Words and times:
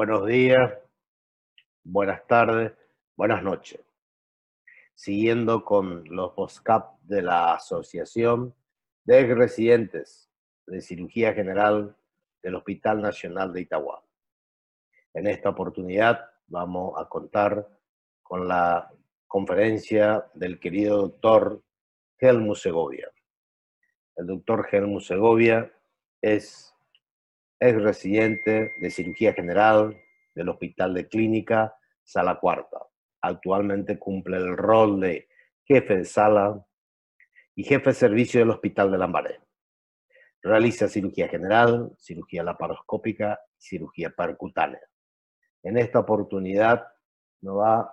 Buenos 0.00 0.24
días, 0.24 0.78
buenas 1.84 2.26
tardes, 2.26 2.72
buenas 3.18 3.42
noches. 3.42 3.82
Siguiendo 4.94 5.62
con 5.62 6.04
los 6.06 6.32
postcap 6.32 6.98
de 7.02 7.20
la 7.20 7.52
Asociación 7.52 8.54
de 9.04 9.34
Residentes 9.34 10.30
de 10.66 10.80
Cirugía 10.80 11.34
General 11.34 11.94
del 12.42 12.54
Hospital 12.54 13.02
Nacional 13.02 13.52
de 13.52 13.60
Itagua. 13.60 14.02
En 15.12 15.26
esta 15.26 15.50
oportunidad 15.50 16.30
vamos 16.46 16.94
a 16.98 17.06
contar 17.06 17.68
con 18.22 18.48
la 18.48 18.90
conferencia 19.26 20.26
del 20.32 20.58
querido 20.58 20.96
doctor 20.96 21.62
Helmut 22.18 22.56
Segovia. 22.56 23.12
El 24.16 24.28
doctor 24.28 24.66
Helmut 24.72 25.02
Segovia 25.02 25.70
es 26.22 26.74
es 27.60 27.80
residente 27.80 28.72
de 28.78 28.90
cirugía 28.90 29.34
general 29.34 30.02
del 30.34 30.48
Hospital 30.48 30.94
de 30.94 31.06
Clínica 31.06 31.76
Sala 32.02 32.40
Cuarta. 32.40 32.78
Actualmente 33.20 33.98
cumple 33.98 34.38
el 34.38 34.56
rol 34.56 34.98
de 35.00 35.28
jefe 35.64 35.98
de 35.98 36.04
sala 36.06 36.66
y 37.54 37.64
jefe 37.64 37.90
de 37.90 37.94
servicio 37.94 38.40
del 38.40 38.50
Hospital 38.50 38.90
de 38.90 38.98
Lambaré. 38.98 39.40
Realiza 40.42 40.88
cirugía 40.88 41.28
general, 41.28 41.92
cirugía 41.98 42.42
laparoscópica 42.42 43.38
y 43.58 43.62
cirugía 43.62 44.08
percutánea. 44.08 44.80
En 45.62 45.76
esta 45.76 45.98
oportunidad 45.98 46.88
nos 47.42 47.58
va 47.58 47.80
a 47.80 47.90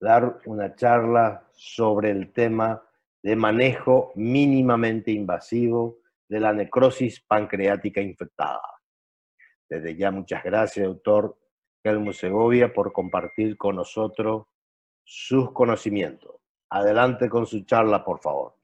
dar 0.00 0.40
una 0.46 0.74
charla 0.74 1.46
sobre 1.52 2.10
el 2.10 2.32
tema 2.32 2.82
de 3.22 3.36
manejo 3.36 4.12
mínimamente 4.16 5.12
invasivo 5.12 5.98
de 6.28 6.40
la 6.40 6.52
necrosis 6.52 7.20
pancreática 7.20 8.00
infectada. 8.00 8.62
Desde 9.68 9.96
ya 9.96 10.10
muchas 10.10 10.44
gracias, 10.44 10.86
doctor 10.86 11.38
Helmut 11.82 12.14
Segovia, 12.14 12.72
por 12.72 12.92
compartir 12.92 13.56
con 13.56 13.76
nosotros 13.76 14.46
sus 15.04 15.52
conocimientos. 15.52 16.36
Adelante 16.70 17.28
con 17.28 17.46
su 17.46 17.64
charla, 17.64 18.04
por 18.04 18.20
favor. 18.20 18.56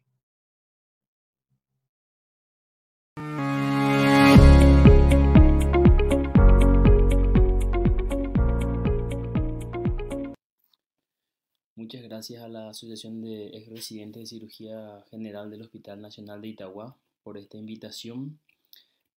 Muchas 11.76 12.02
gracias 12.02 12.42
a 12.42 12.48
la 12.48 12.68
Asociación 12.68 13.20
de 13.20 13.48
Ex 13.48 13.68
Residentes 13.68 14.22
de 14.22 14.26
Cirugía 14.26 15.04
General 15.10 15.50
del 15.50 15.62
Hospital 15.62 16.00
Nacional 16.00 16.40
de 16.40 16.48
Itagua 16.48 16.96
por 17.22 17.38
esta 17.38 17.56
invitación 17.56 18.38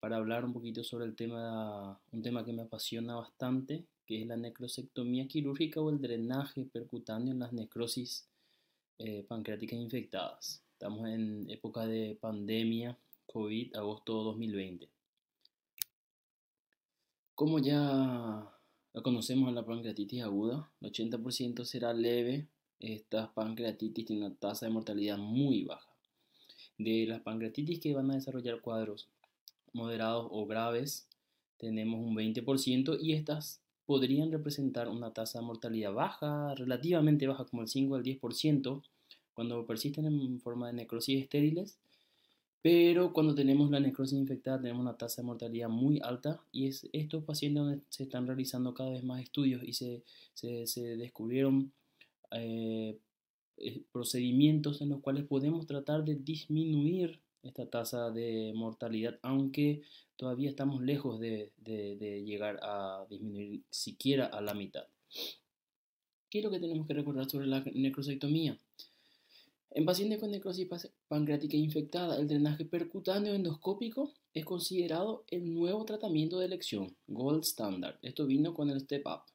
para 0.06 0.18
hablar 0.18 0.46
un 0.46 0.54
poquito 0.54 0.84
sobre 0.84 1.06
el 1.06 1.16
tema, 1.16 2.00
un 2.12 2.22
tema 2.22 2.46
que 2.46 2.54
me 2.54 2.62
apasiona 2.62 3.16
bastante, 3.16 3.86
que 4.06 4.22
es 4.22 4.28
la 4.28 4.38
necrosectomía 4.38 5.28
quirúrgica 5.28 5.82
o 5.82 5.90
el 5.90 6.00
drenaje 6.00 6.66
percutáneo 6.66 7.34
en 7.34 7.40
las 7.40 7.54
necrosis 7.54 8.28
eh, 9.00 9.26
pancreáticas 9.28 9.80
infectadas. 9.80 10.62
Estamos 10.74 11.10
en 11.10 11.50
época 11.50 11.88
de 11.88 12.16
pandemia 12.22 12.96
COVID, 13.26 13.76
agosto 13.76 14.24
2020. 14.26 14.88
Como 17.34 17.58
ya 17.58 18.48
lo 18.94 19.02
conocemos 19.02 19.52
la 19.54 19.66
pancreatitis 19.66 20.22
aguda, 20.22 20.70
el 20.82 20.92
80% 20.92 21.66
será 21.66 21.94
leve. 21.94 22.48
Esta 22.80 23.34
pancreatitis 23.34 24.06
tiene 24.06 24.28
una 24.28 24.36
tasa 24.36 24.68
de 24.68 24.72
mortalidad 24.72 25.18
muy 25.18 25.64
baja 25.64 25.95
de 26.78 27.06
las 27.08 27.22
pancreatitis 27.22 27.80
que 27.80 27.94
van 27.94 28.12
a 28.12 28.16
desarrollar 28.16 28.62
cuadros 28.62 29.08
moderados 29.74 30.28
o 30.32 30.46
graves, 30.46 31.08
tenemos 31.58 32.00
un 32.00 32.16
20% 32.16 32.98
y 33.02 33.14
estas 33.14 33.62
podrían 33.86 34.32
representar 34.32 34.90
una 34.90 35.14
tasa 35.14 35.40
de 35.40 35.46
mortalidad 35.46 35.94
baja, 35.94 36.56
relativamente 36.56 37.28
baja, 37.28 37.46
como 37.46 37.62
el 37.62 37.68
5 37.68 37.96
al 37.96 38.04
10%, 38.04 38.82
cuando 39.34 39.66
persisten 39.66 40.06
en 40.06 40.40
forma 40.40 40.68
de 40.68 40.74
necrosis 40.74 41.22
estériles, 41.22 41.78
pero 42.62 43.14
cuando 43.14 43.36
tenemos 43.36 43.70
la 43.70 43.80
necrosis 43.80 44.18
infectada 44.18 44.60
tenemos 44.60 44.82
una 44.82 44.98
tasa 44.98 45.22
de 45.22 45.28
mortalidad 45.28 45.70
muy 45.70 46.00
alta 46.04 46.42
y 46.52 46.68
es 46.68 46.88
estos 46.94 47.24
pacientes 47.24 47.62
donde 47.62 47.82
se 47.90 48.04
están 48.04 48.26
realizando 48.26 48.74
cada 48.74 48.90
vez 48.90 49.04
más 49.04 49.22
estudios 49.22 49.62
y 49.64 49.74
se, 49.74 50.02
se, 50.34 50.98
descubrieron 50.98 51.72
eh, 52.32 52.98
eh, 53.58 53.84
procedimientos 53.92 54.82
en 54.82 54.90
los 54.90 55.02
cuales 55.02 55.26
podemos 55.26 55.66
tratar 55.66 56.04
de 56.04 56.16
disminuir 56.16 57.22
esta 57.44 57.70
tasa 57.70 58.12
de 58.12 58.54
mortalidad, 58.56 59.20
aunque 59.22 59.84
todavía 60.16 60.50
estamos 60.50 60.82
lejos 60.82 61.20
de, 61.20 61.52
llegar 62.26 62.60
a 62.62 63.06
disminuir 63.10 63.64
siquiera 63.70 64.26
a 64.26 64.42
la 64.42 64.54
mitad. 64.54 64.86
¿Qué 66.30 66.40
es 66.40 66.44
lo 66.44 66.52
que 66.52 66.60
tenemos 66.60 66.88
que 66.88 66.94
recordar 66.94 67.30
sobre 67.30 67.48
la 67.48 67.64
necrosectomía? 67.74 68.58
En 69.72 69.86
pacientes 69.86 70.20
con 70.20 70.32
necrosis 70.32 70.68
pancreática 71.08 71.58
infectada, 71.58 72.18
el 72.18 72.28
drenaje 72.28 72.66
percutáneo 72.66 73.34
endoscópico 73.34 74.14
es 74.34 74.46
considerado 74.46 75.26
el 75.28 75.54
nuevo 75.54 75.84
tratamiento 75.86 76.40
de 76.40 76.46
elección, 76.46 76.96
gold 77.08 77.44
standard. 77.44 77.98
Esto 78.02 78.26
vino 78.26 78.54
con 78.54 78.70
el 78.70 78.80
step 78.82 79.06
up. 79.06 79.35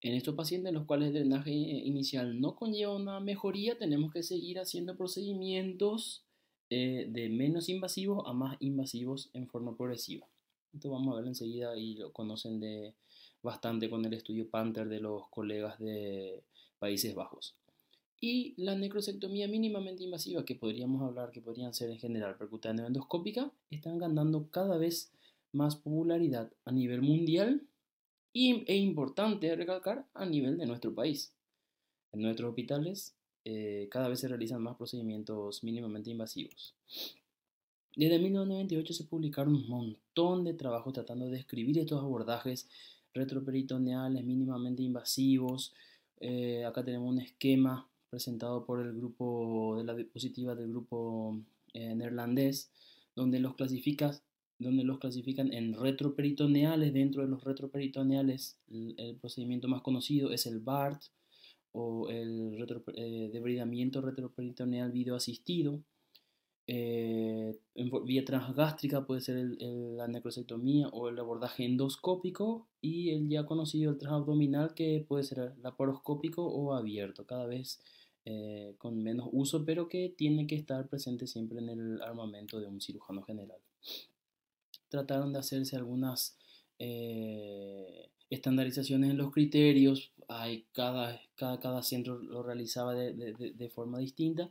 En 0.00 0.14
estos 0.14 0.34
pacientes 0.36 0.68
en 0.68 0.76
los 0.76 0.86
cuales 0.86 1.08
el 1.08 1.14
drenaje 1.14 1.50
inicial 1.50 2.40
no 2.40 2.54
conlleva 2.54 2.94
una 2.94 3.18
mejoría, 3.18 3.76
tenemos 3.76 4.12
que 4.12 4.22
seguir 4.22 4.60
haciendo 4.60 4.96
procedimientos 4.96 6.22
eh, 6.70 7.06
de 7.10 7.28
menos 7.28 7.68
invasivos 7.68 8.22
a 8.26 8.32
más 8.32 8.56
invasivos 8.60 9.30
en 9.32 9.48
forma 9.48 9.76
progresiva. 9.76 10.28
Esto 10.72 10.90
vamos 10.90 11.12
a 11.12 11.16
verlo 11.16 11.30
enseguida 11.30 11.76
y 11.76 11.94
lo 11.94 12.12
conocen 12.12 12.60
de 12.60 12.94
bastante 13.42 13.90
con 13.90 14.04
el 14.04 14.14
estudio 14.14 14.48
Panther 14.48 14.88
de 14.88 15.00
los 15.00 15.28
colegas 15.28 15.78
de 15.78 16.42
Países 16.78 17.14
Bajos. 17.14 17.56
Y 18.20 18.54
la 18.56 18.76
necrosectomía 18.76 19.48
mínimamente 19.48 20.04
invasiva, 20.04 20.44
que 20.44 20.56
podríamos 20.56 21.02
hablar 21.02 21.30
que 21.30 21.40
podrían 21.40 21.72
ser 21.72 21.90
en 21.90 21.98
general 21.98 22.36
percutáneo 22.36 22.86
endoscópica, 22.86 23.50
están 23.70 23.98
ganando 23.98 24.48
cada 24.50 24.76
vez 24.76 25.12
más 25.52 25.76
popularidad 25.76 26.52
a 26.64 26.72
nivel 26.72 27.02
mundial 27.02 27.62
y 28.32 28.64
es 28.66 28.76
importante 28.80 29.54
recalcar 29.56 30.06
a 30.14 30.26
nivel 30.26 30.58
de 30.58 30.66
nuestro 30.66 30.94
país. 30.94 31.32
En 32.12 32.22
nuestros 32.22 32.50
hospitales 32.50 33.14
eh, 33.44 33.88
cada 33.90 34.08
vez 34.08 34.20
se 34.20 34.28
realizan 34.28 34.62
más 34.62 34.76
procedimientos 34.76 35.64
mínimamente 35.64 36.10
invasivos. 36.10 36.74
Desde 37.96 38.18
1998 38.18 38.92
se 38.92 39.04
publicaron 39.04 39.54
un 39.54 39.68
montón 39.68 40.44
de 40.44 40.54
trabajos 40.54 40.92
tratando 40.92 41.24
de 41.24 41.32
describir 41.32 41.78
estos 41.78 42.02
abordajes 42.02 42.68
retroperitoneales 43.14 44.24
mínimamente 44.24 44.82
invasivos. 44.82 45.74
Eh, 46.20 46.64
acá 46.64 46.84
tenemos 46.84 47.10
un 47.10 47.20
esquema 47.20 47.88
presentado 48.10 48.64
por 48.64 48.80
el 48.80 48.92
grupo 48.94 49.76
de 49.78 49.84
la 49.84 49.94
diapositiva 49.94 50.54
del 50.54 50.68
grupo 50.68 51.40
eh, 51.72 51.94
neerlandés, 51.94 52.70
donde 53.16 53.40
los 53.40 53.54
clasificas 53.54 54.22
donde 54.58 54.84
los 54.84 54.98
clasifican 54.98 55.52
en 55.52 55.74
retroperitoneales. 55.74 56.92
Dentro 56.92 57.22
de 57.22 57.28
los 57.28 57.44
retroperitoneales, 57.44 58.58
el, 58.70 59.16
procedimiento 59.20 59.68
más 59.68 59.82
conocido 59.82 60.32
es 60.32 60.46
el 60.46 60.58
BART 60.60 61.02
o 61.72 62.08
el 62.08 62.66
eh, 62.96 63.30
debridamiento 63.32 64.00
retroperitoneal 64.00 64.90
videoasistido. 64.90 65.80
Eh, 66.70 67.58
en 67.76 68.04
vía 68.04 68.24
transgástrica 68.26 69.06
puede 69.06 69.22
ser 69.22 69.56
la 69.58 70.06
necrosectomía 70.06 70.88
o 70.88 71.08
el 71.08 71.18
abordaje 71.18 71.64
endoscópico 71.64 72.68
y 72.82 73.10
el 73.10 73.28
ya 73.28 73.46
conocido 73.46 73.92
el 73.92 73.98
transabdominal 73.98 74.74
que 74.74 75.02
puede 75.08 75.24
ser 75.24 75.54
laparoscópico 75.62 76.44
o 76.46 76.74
abierto, 76.74 77.24
cada 77.24 77.46
vez 77.46 77.80
eh, 78.26 78.74
con 78.76 79.02
menos 79.02 79.30
uso, 79.32 79.64
pero 79.64 79.88
que 79.88 80.12
tiene 80.14 80.46
que 80.46 80.56
estar 80.56 80.86
presente 80.88 81.26
siempre 81.26 81.60
en 81.60 81.70
el 81.70 82.02
armamento 82.02 82.60
de 82.60 82.66
un 82.66 82.82
cirujano 82.82 83.22
general 83.22 83.60
trataron 84.88 85.32
de 85.32 85.38
hacerse 85.38 85.76
algunas 85.76 86.36
eh, 86.78 88.08
estandarizaciones 88.30 89.10
en 89.10 89.16
los 89.16 89.32
criterios, 89.32 90.12
hay, 90.28 90.66
cada, 90.72 91.20
cada, 91.36 91.58
cada 91.58 91.82
centro 91.82 92.18
lo 92.18 92.42
realizaba 92.42 92.94
de, 92.94 93.14
de, 93.14 93.52
de, 93.52 93.68
forma 93.70 93.98
distinta, 93.98 94.50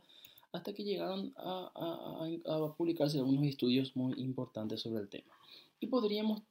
hasta 0.52 0.72
que 0.72 0.82
llegaron 0.82 1.32
a, 1.36 1.70
a, 1.74 2.54
a, 2.54 2.74
publicarse 2.74 3.18
algunos 3.18 3.44
estudios 3.44 3.94
muy 3.94 4.14
importantes 4.18 4.80
sobre 4.80 5.02
el 5.02 5.08
tema. 5.08 5.32
Y 5.78 5.86
podríamos 5.86 6.42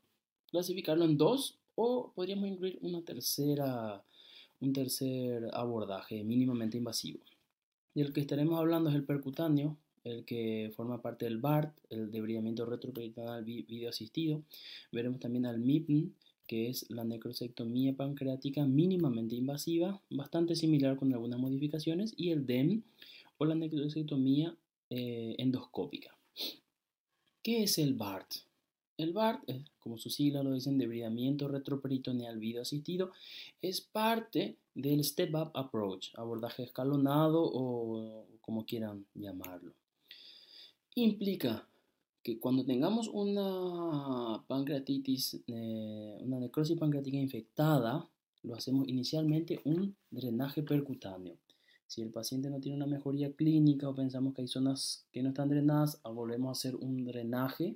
clasificarlo 0.50 1.04
en 1.04 1.18
dos 1.18 1.57
o 1.75 2.12
podríamos 2.16 2.48
incluir 2.48 2.80
una 2.81 3.01
tercera, 3.01 4.01
un 4.62 4.74
tercer 4.74 5.50
abordaje 5.54 6.24
mínimamente 6.24 6.78
invasivo. 6.78 7.19
Y 7.94 8.01
el 8.01 8.13
que 8.13 8.22
estaremos 8.22 8.57
hablando 8.60 8.89
es 8.89 8.95
el 8.95 9.04
percutáneo, 9.04 9.78
el 10.07 10.25
que 10.25 10.71
forma 10.75 11.01
parte 11.01 11.25
del 11.25 11.38
BART, 11.38 11.75
el 11.89 12.12
debridamiento 12.12 12.65
retroperitoneal 12.65 13.44
video 13.44 13.89
asistido. 13.89 14.44
Veremos 14.92 15.19
también 15.19 15.45
al 15.45 15.59
MIPN, 15.59 16.13
que 16.48 16.69
es 16.69 16.89
la 16.89 17.04
necrosectomía 17.04 17.95
pancreática 17.95 18.65
mínimamente 18.65 19.36
invasiva, 19.36 20.01
bastante 20.09 20.56
similar 20.56 20.95
con 20.95 21.13
algunas 21.13 21.39
modificaciones, 21.39 22.13
y 22.15 22.31
el 22.31 22.45
DEM 22.45 22.83
o 23.38 23.45
la 23.45 23.56
necrosectomía 23.56 24.56
eh, 24.89 25.36
endoscópica. 25.38 26.15
¿Qué 27.44 27.63
es 27.63 27.77
el 27.77 27.94
BART? 27.94 28.48
El 28.98 29.13
BART, 29.13 29.44
como 29.80 29.98
su 29.98 30.10
sigla 30.10 30.42
lo 30.42 30.53
dicen, 30.53 30.77
debridamiento 30.77 31.48
retroperitoneal 31.48 32.39
video 32.39 32.63
asistido, 32.63 33.12
es 33.62 33.81
parte 33.81 34.57
del 34.74 35.03
Step 35.03 35.36
Up 35.36 35.51
Approach, 35.53 36.10
abordaje 36.15 36.63
escalonado 36.63 37.44
o 37.44 38.25
como 38.42 38.65
quieran 38.65 39.06
llamarlo. 39.13 39.74
Implica 41.00 41.64
que 42.24 42.40
cuando 42.40 42.66
tengamos 42.66 43.08
una 43.08 44.44
pancreatitis, 44.48 45.40
eh, 45.46 46.18
una 46.22 46.40
necrosis 46.40 46.76
pancreática 46.76 47.18
infectada, 47.18 48.10
lo 48.42 48.56
hacemos 48.56 48.88
inicialmente 48.88 49.62
un 49.64 49.96
drenaje 50.10 50.64
percutáneo. 50.64 51.36
Si 51.86 52.02
el 52.02 52.10
paciente 52.10 52.50
no 52.50 52.60
tiene 52.60 52.78
una 52.78 52.88
mejoría 52.88 53.32
clínica 53.32 53.88
o 53.88 53.94
pensamos 53.94 54.34
que 54.34 54.42
hay 54.42 54.48
zonas 54.48 55.06
que 55.12 55.22
no 55.22 55.30
están 55.30 55.50
drenadas, 55.50 56.02
volvemos 56.04 56.50
a 56.50 56.54
hacer 56.54 56.76
un 56.76 57.06
drenaje, 57.06 57.76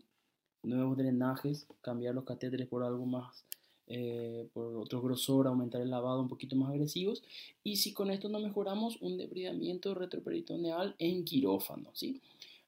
nuevos 0.64 0.98
drenajes, 0.98 1.68
cambiar 1.82 2.16
los 2.16 2.24
catéteres 2.24 2.68
por 2.68 2.84
algo 2.84 3.06
más, 3.06 3.46
eh, 3.86 4.50
por 4.52 4.78
otro 4.78 5.00
grosor, 5.00 5.46
aumentar 5.46 5.80
el 5.82 5.92
lavado 5.92 6.22
un 6.22 6.28
poquito 6.28 6.56
más 6.56 6.72
agresivos. 6.72 7.22
Y 7.64 7.76
si 7.76 7.94
con 7.94 8.10
esto 8.10 8.30
no 8.30 8.40
mejoramos, 8.40 9.00
un 9.00 9.20
debridamiento 9.20 9.94
retroperitoneal 9.94 10.96
en 10.98 11.24
quirófano. 11.24 11.92
¿sí? 11.94 12.20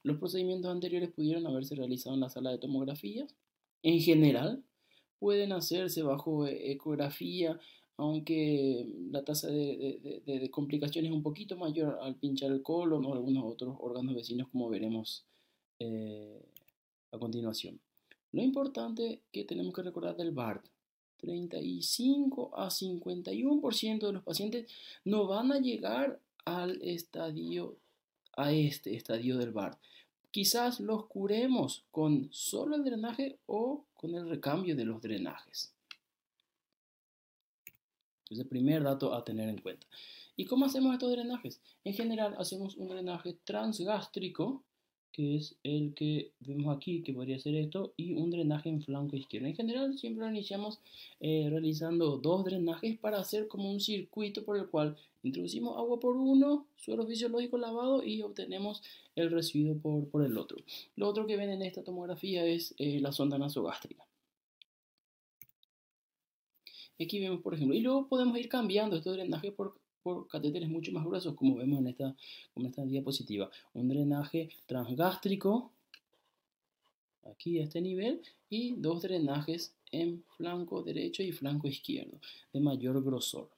Los 0.04 0.18
procedimientos 0.18 0.70
anteriores 0.70 1.10
pudieron 1.10 1.46
haberse 1.46 1.74
realizado 1.74 2.14
en 2.14 2.20
la 2.20 2.28
sala 2.28 2.52
de 2.52 2.58
tomografía. 2.58 3.26
En 3.82 3.98
general, 4.00 4.62
pueden 5.18 5.50
hacerse 5.52 6.02
bajo 6.02 6.46
ecografía 6.46 7.58
aunque 7.96 8.88
la 9.10 9.24
tasa 9.24 9.48
de, 9.48 10.48
complicaciones 10.50 11.10
es 11.10 11.16
un 11.16 11.22
poquito 11.22 11.56
mayor 11.56 11.98
al 12.02 12.16
pinchar 12.16 12.50
el 12.50 12.62
colon 12.62 13.04
o 13.04 13.14
algunos 13.14 13.44
otros 13.44 13.76
órganos 13.78 14.14
vecinos 14.14 14.48
como 14.48 14.68
veremos 14.68 15.24
eh, 15.78 16.42
a 17.12 17.18
continuación. 17.18 17.80
Lo 18.32 18.42
importante 18.42 19.22
que 19.30 19.44
tenemos 19.44 19.72
que 19.72 19.82
recordar 19.82 20.16
del 20.16 20.32
BART, 20.32 20.66
35 21.18 22.58
a 22.58 22.68
51% 22.68 24.06
de 24.06 24.12
los 24.12 24.22
pacientes 24.24 24.66
no 25.04 25.28
van 25.28 25.52
a 25.52 25.60
llegar 25.60 26.20
al 26.44 26.82
estadio, 26.82 27.76
a 28.36 28.52
este 28.52 28.94
estadio 28.94 29.36
del 29.38 29.52
BART. 29.52 29.78
Quizás 30.30 30.80
los 30.80 31.06
curemos 31.06 31.84
con 31.90 32.28
solo 32.32 32.76
el 32.76 32.84
drenaje 32.84 33.38
o 33.46 33.84
con 33.94 34.14
el 34.14 34.28
recambio 34.28 34.74
de 34.74 34.84
los 34.84 35.00
drenajes. 35.00 35.72
Es 38.30 38.38
el 38.38 38.46
primer 38.46 38.82
dato 38.82 39.14
a 39.14 39.24
tener 39.24 39.48
en 39.48 39.58
cuenta. 39.58 39.86
¿Y 40.36 40.46
cómo 40.46 40.66
hacemos 40.66 40.92
estos 40.92 41.12
drenajes? 41.12 41.60
En 41.84 41.94
general 41.94 42.34
hacemos 42.38 42.76
un 42.76 42.88
drenaje 42.88 43.36
transgástrico, 43.44 44.64
que 45.14 45.36
es 45.36 45.54
el 45.62 45.94
que 45.94 46.32
vemos 46.40 46.76
aquí, 46.76 47.00
que 47.02 47.12
podría 47.12 47.38
ser 47.38 47.54
esto, 47.54 47.92
y 47.96 48.14
un 48.14 48.30
drenaje 48.30 48.68
en 48.68 48.82
flanco 48.82 49.16
izquierdo. 49.16 49.46
En 49.46 49.54
general 49.54 49.96
siempre 49.96 50.28
iniciamos 50.28 50.80
eh, 51.20 51.46
realizando 51.48 52.18
dos 52.18 52.44
drenajes 52.44 52.98
para 52.98 53.18
hacer 53.20 53.46
como 53.46 53.70
un 53.70 53.78
circuito 53.78 54.44
por 54.44 54.56
el 54.56 54.66
cual 54.66 54.96
introducimos 55.22 55.78
agua 55.78 56.00
por 56.00 56.16
uno, 56.16 56.66
suelo 56.76 57.06
fisiológico 57.06 57.58
lavado 57.58 58.02
y 58.02 58.22
obtenemos 58.22 58.82
el 59.14 59.30
residuo 59.30 59.76
por, 59.78 60.08
por 60.08 60.24
el 60.24 60.36
otro. 60.36 60.58
Lo 60.96 61.08
otro 61.08 61.26
que 61.28 61.36
ven 61.36 61.50
en 61.50 61.62
esta 61.62 61.84
tomografía 61.84 62.44
es 62.44 62.74
eh, 62.78 62.98
la 62.98 63.12
sonda 63.12 63.38
nasogástrica. 63.38 64.04
Aquí 67.00 67.20
vemos, 67.20 67.40
por 67.40 67.54
ejemplo, 67.54 67.76
y 67.76 67.80
luego 67.80 68.08
podemos 68.08 68.36
ir 68.36 68.48
cambiando 68.48 68.96
este 68.96 69.10
drenaje 69.10 69.52
por, 69.52 69.76
por 70.04 70.28
catéteres 70.28 70.68
mucho 70.68 70.92
más 70.92 71.04
gruesos, 71.04 71.34
como 71.34 71.56
vemos 71.56 71.80
en 71.80 71.88
esta, 71.88 72.14
en 72.54 72.66
esta 72.66 72.84
diapositiva. 72.84 73.50
Un 73.72 73.88
drenaje 73.88 74.50
transgástrico, 74.66 75.72
aquí 77.24 77.58
a 77.58 77.64
este 77.64 77.80
nivel, 77.80 78.20
y 78.50 78.74
dos 78.76 79.02
drenajes 79.02 79.74
en 79.90 80.22
flanco 80.36 80.82
derecho 80.82 81.22
y 81.22 81.32
flanco 81.32 81.66
izquierdo, 81.66 82.20
de 82.52 82.60
mayor 82.60 83.02
grosor. 83.02 83.48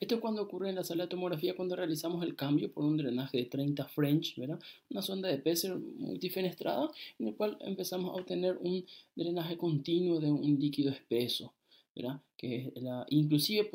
Esto 0.00 0.16
es 0.16 0.20
cuando 0.20 0.42
ocurre 0.42 0.68
en 0.68 0.74
la 0.74 0.82
sala 0.82 1.04
de 1.04 1.10
tomografía 1.10 1.54
cuando 1.54 1.76
realizamos 1.76 2.24
el 2.24 2.34
cambio 2.34 2.72
por 2.72 2.82
un 2.82 2.96
drenaje 2.96 3.38
de 3.38 3.44
30 3.44 3.84
French, 3.86 4.36
¿verdad? 4.36 4.58
Una 4.90 5.00
sonda 5.00 5.28
de 5.28 5.38
Pesser 5.38 5.76
multifenestrada 5.76 6.90
en 7.20 7.28
el 7.28 7.36
cual 7.36 7.56
empezamos 7.60 8.10
a 8.10 8.20
obtener 8.20 8.58
un 8.60 8.84
drenaje 9.14 9.56
continuo 9.56 10.18
de 10.18 10.32
un 10.32 10.58
líquido 10.58 10.90
espeso, 10.90 11.52
¿verdad? 11.94 12.20
Que 12.36 12.72
la, 12.74 13.06
inclusive 13.10 13.70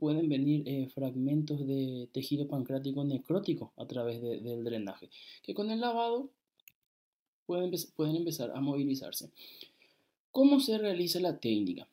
pueden 0.00 0.28
venir 0.28 0.62
eh, 0.66 0.88
fragmentos 0.88 1.64
de 1.66 2.08
tejido 2.12 2.48
pancreático 2.48 3.04
necrótico 3.04 3.72
a 3.76 3.86
través 3.86 4.20
del 4.20 4.64
drenaje, 4.64 5.10
que 5.42 5.54
con 5.54 5.70
el 5.70 5.80
lavado 5.80 6.30
pueden, 7.46 7.70
pueden 7.94 8.16
empezar 8.16 8.50
a 8.52 8.60
movilizarse. 8.60 9.30
¿Cómo 10.32 10.58
se 10.58 10.78
realiza 10.78 11.20
la 11.20 11.38
técnica? 11.38 11.86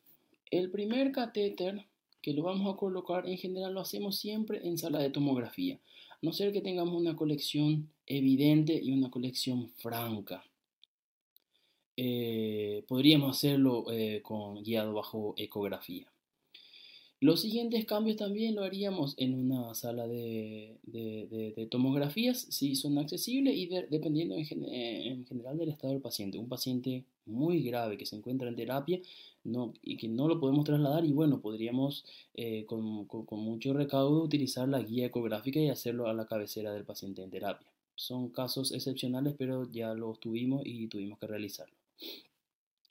El 0.50 0.70
primer 0.70 1.12
catéter 1.12 1.84
que 2.22 2.32
lo 2.32 2.42
vamos 2.42 2.72
a 2.72 2.76
colocar, 2.76 3.28
en 3.28 3.36
general 3.36 3.74
lo 3.74 3.80
hacemos 3.80 4.18
siempre 4.18 4.66
en 4.66 4.78
sala 4.78 4.98
de 4.98 5.10
tomografía, 5.10 5.78
a 6.10 6.18
no 6.22 6.32
ser 6.32 6.52
que 6.52 6.62
tengamos 6.62 6.94
una 6.94 7.14
colección 7.14 7.90
evidente 8.06 8.80
y 8.82 8.90
una 8.90 9.10
colección 9.10 9.68
franca. 9.76 10.42
Eh, 11.96 12.84
podríamos 12.88 13.36
hacerlo 13.36 13.90
eh, 13.90 14.22
con 14.22 14.62
guiado 14.62 14.94
bajo 14.94 15.34
ecografía. 15.36 16.06
Los 17.20 17.40
siguientes 17.40 17.84
cambios 17.84 18.16
también 18.16 18.54
lo 18.54 18.62
haríamos 18.62 19.14
en 19.16 19.34
una 19.34 19.74
sala 19.74 20.06
de, 20.06 20.76
tomografías 21.70 22.46
si 22.50 22.76
son 22.76 22.96
accesibles 22.98 23.56
y 23.56 23.66
dependiendo 23.66 24.36
en, 24.36 24.64
en, 24.64 25.26
general 25.26 25.58
del 25.58 25.70
estado 25.70 25.92
del 25.92 26.02
paciente. 26.02 26.38
Un 26.38 26.48
paciente 26.48 27.04
muy 27.26 27.62
grave 27.62 27.98
que 27.98 28.06
se 28.06 28.16
encuentra 28.16 28.48
en 28.48 28.56
terapia 28.56 29.00
y 29.82 29.96
que 29.96 30.08
no 30.08 30.28
lo 30.28 30.40
podemos 30.40 30.64
trasladar 30.64 31.04
y 31.04 31.12
bueno, 31.12 31.40
podríamos 31.40 32.04
eh, 32.34 32.64
con, 32.66 33.06
mucho 33.30 33.72
recaudo 33.72 34.22
utilizar 34.22 34.68
la 34.68 34.82
guía 34.82 35.06
ecográfica 35.06 35.58
y 35.58 35.68
hacerlo 35.68 36.08
a 36.08 36.14
la 36.14 36.26
cabecera 36.26 36.72
del 36.72 36.84
paciente 36.84 37.22
en 37.22 37.30
terapia. 37.30 37.66
Son 37.94 38.28
casos 38.28 38.72
excepcionales, 38.72 39.34
pero 39.36 39.68
ya 39.70 39.94
los 39.94 40.20
tuvimos 40.20 40.62
y 40.64 40.86
tuvimos 40.86 41.18
que 41.18 41.26
realizarlo. 41.26 41.74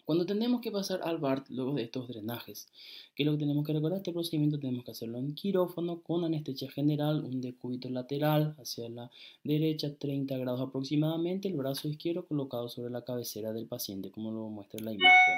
Cuando 0.07 0.25
tenemos 0.25 0.61
que 0.61 0.71
pasar 0.71 1.01
al 1.03 1.17
BART 1.17 1.49
luego 1.49 1.73
de 1.73 1.83
estos 1.83 2.07
drenajes, 2.07 2.69
¿qué 3.13 3.23
es 3.23 3.27
lo 3.27 3.33
que 3.33 3.39
tenemos 3.39 3.65
que 3.65 3.73
recordar? 3.73 3.97
Este 3.97 4.13
procedimiento 4.13 4.57
tenemos 4.57 4.85
que 4.85 4.91
hacerlo 4.91 5.17
en 5.17 5.35
quirófano 5.35 6.01
con 6.01 6.23
anestesia 6.23 6.71
general, 6.71 7.25
un 7.25 7.41
decúbito 7.41 7.89
lateral 7.89 8.55
hacia 8.57 8.87
la 8.87 9.11
derecha, 9.43 9.93
30 9.93 10.37
grados 10.37 10.61
aproximadamente, 10.61 11.49
el 11.49 11.55
brazo 11.55 11.89
izquierdo 11.89 12.25
colocado 12.25 12.69
sobre 12.69 12.89
la 12.89 13.01
cabecera 13.01 13.51
del 13.51 13.67
paciente, 13.67 14.09
como 14.09 14.31
lo 14.31 14.47
muestra 14.47 14.79
la 14.79 14.93
imagen. 14.93 15.35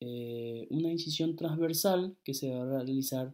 Eh, 0.00 0.66
una 0.68 0.90
incisión 0.90 1.34
transversal 1.34 2.14
que 2.22 2.34
se 2.34 2.50
va 2.50 2.60
a 2.60 2.66
realizar 2.66 3.32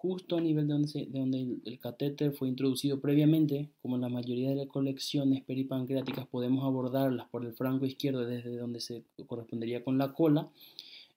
justo 0.00 0.38
a 0.38 0.40
nivel 0.40 0.66
de 0.66 0.72
donde, 0.72 1.06
de 1.06 1.18
donde 1.18 1.58
el, 1.66 1.78
catéter 1.78 2.32
fue 2.32 2.48
introducido 2.48 3.00
previamente, 3.00 3.68
como 3.82 3.96
en 3.96 4.00
la 4.00 4.08
mayoría 4.08 4.48
de 4.48 4.56
las 4.56 4.66
colecciones 4.66 5.44
peripancreáticas 5.44 6.26
podemos 6.26 6.64
abordarlas 6.64 7.28
por 7.28 7.44
el 7.44 7.52
franco 7.52 7.84
izquierdo 7.84 8.24
desde 8.24 8.56
donde 8.56 8.80
se 8.80 9.04
correspondería 9.26 9.84
con 9.84 9.98
la 9.98 10.14
cola, 10.14 10.48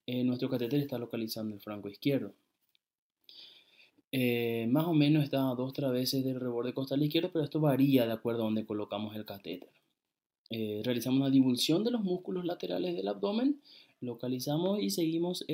eh, 0.05 0.25
nuestro 0.25 0.49
catéter 0.49 0.81
está 0.81 0.97
localizado 0.97 1.47
en 1.47 1.53
el 1.53 1.61
franco 1.61 1.87
izquierdo. 1.87 2.33
Eh, 4.11 4.67
más 4.69 4.85
o 4.85 4.93
menos 4.93 5.23
está 5.23 5.49
a 5.49 5.55
dos 5.55 5.71
traveses 5.71 6.25
del 6.25 6.41
reborde 6.41 6.73
costal 6.73 7.01
izquierdo, 7.01 7.31
pero 7.31 7.45
esto 7.45 7.61
varía 7.61 8.05
de 8.05 8.11
acuerdo 8.11 8.41
a 8.41 8.45
donde 8.45 8.65
colocamos 8.65 9.15
el 9.15 9.23
catéter. 9.23 9.69
Eh, 10.49 10.81
realizamos 10.83 11.21
una 11.21 11.29
divulsión 11.29 11.85
de 11.85 11.91
los 11.91 12.03
músculos 12.03 12.43
laterales 12.43 12.97
del 12.97 13.07
abdomen, 13.07 13.61
localizamos 14.03 14.81
y 14.81 14.89
seguimos 14.89 15.45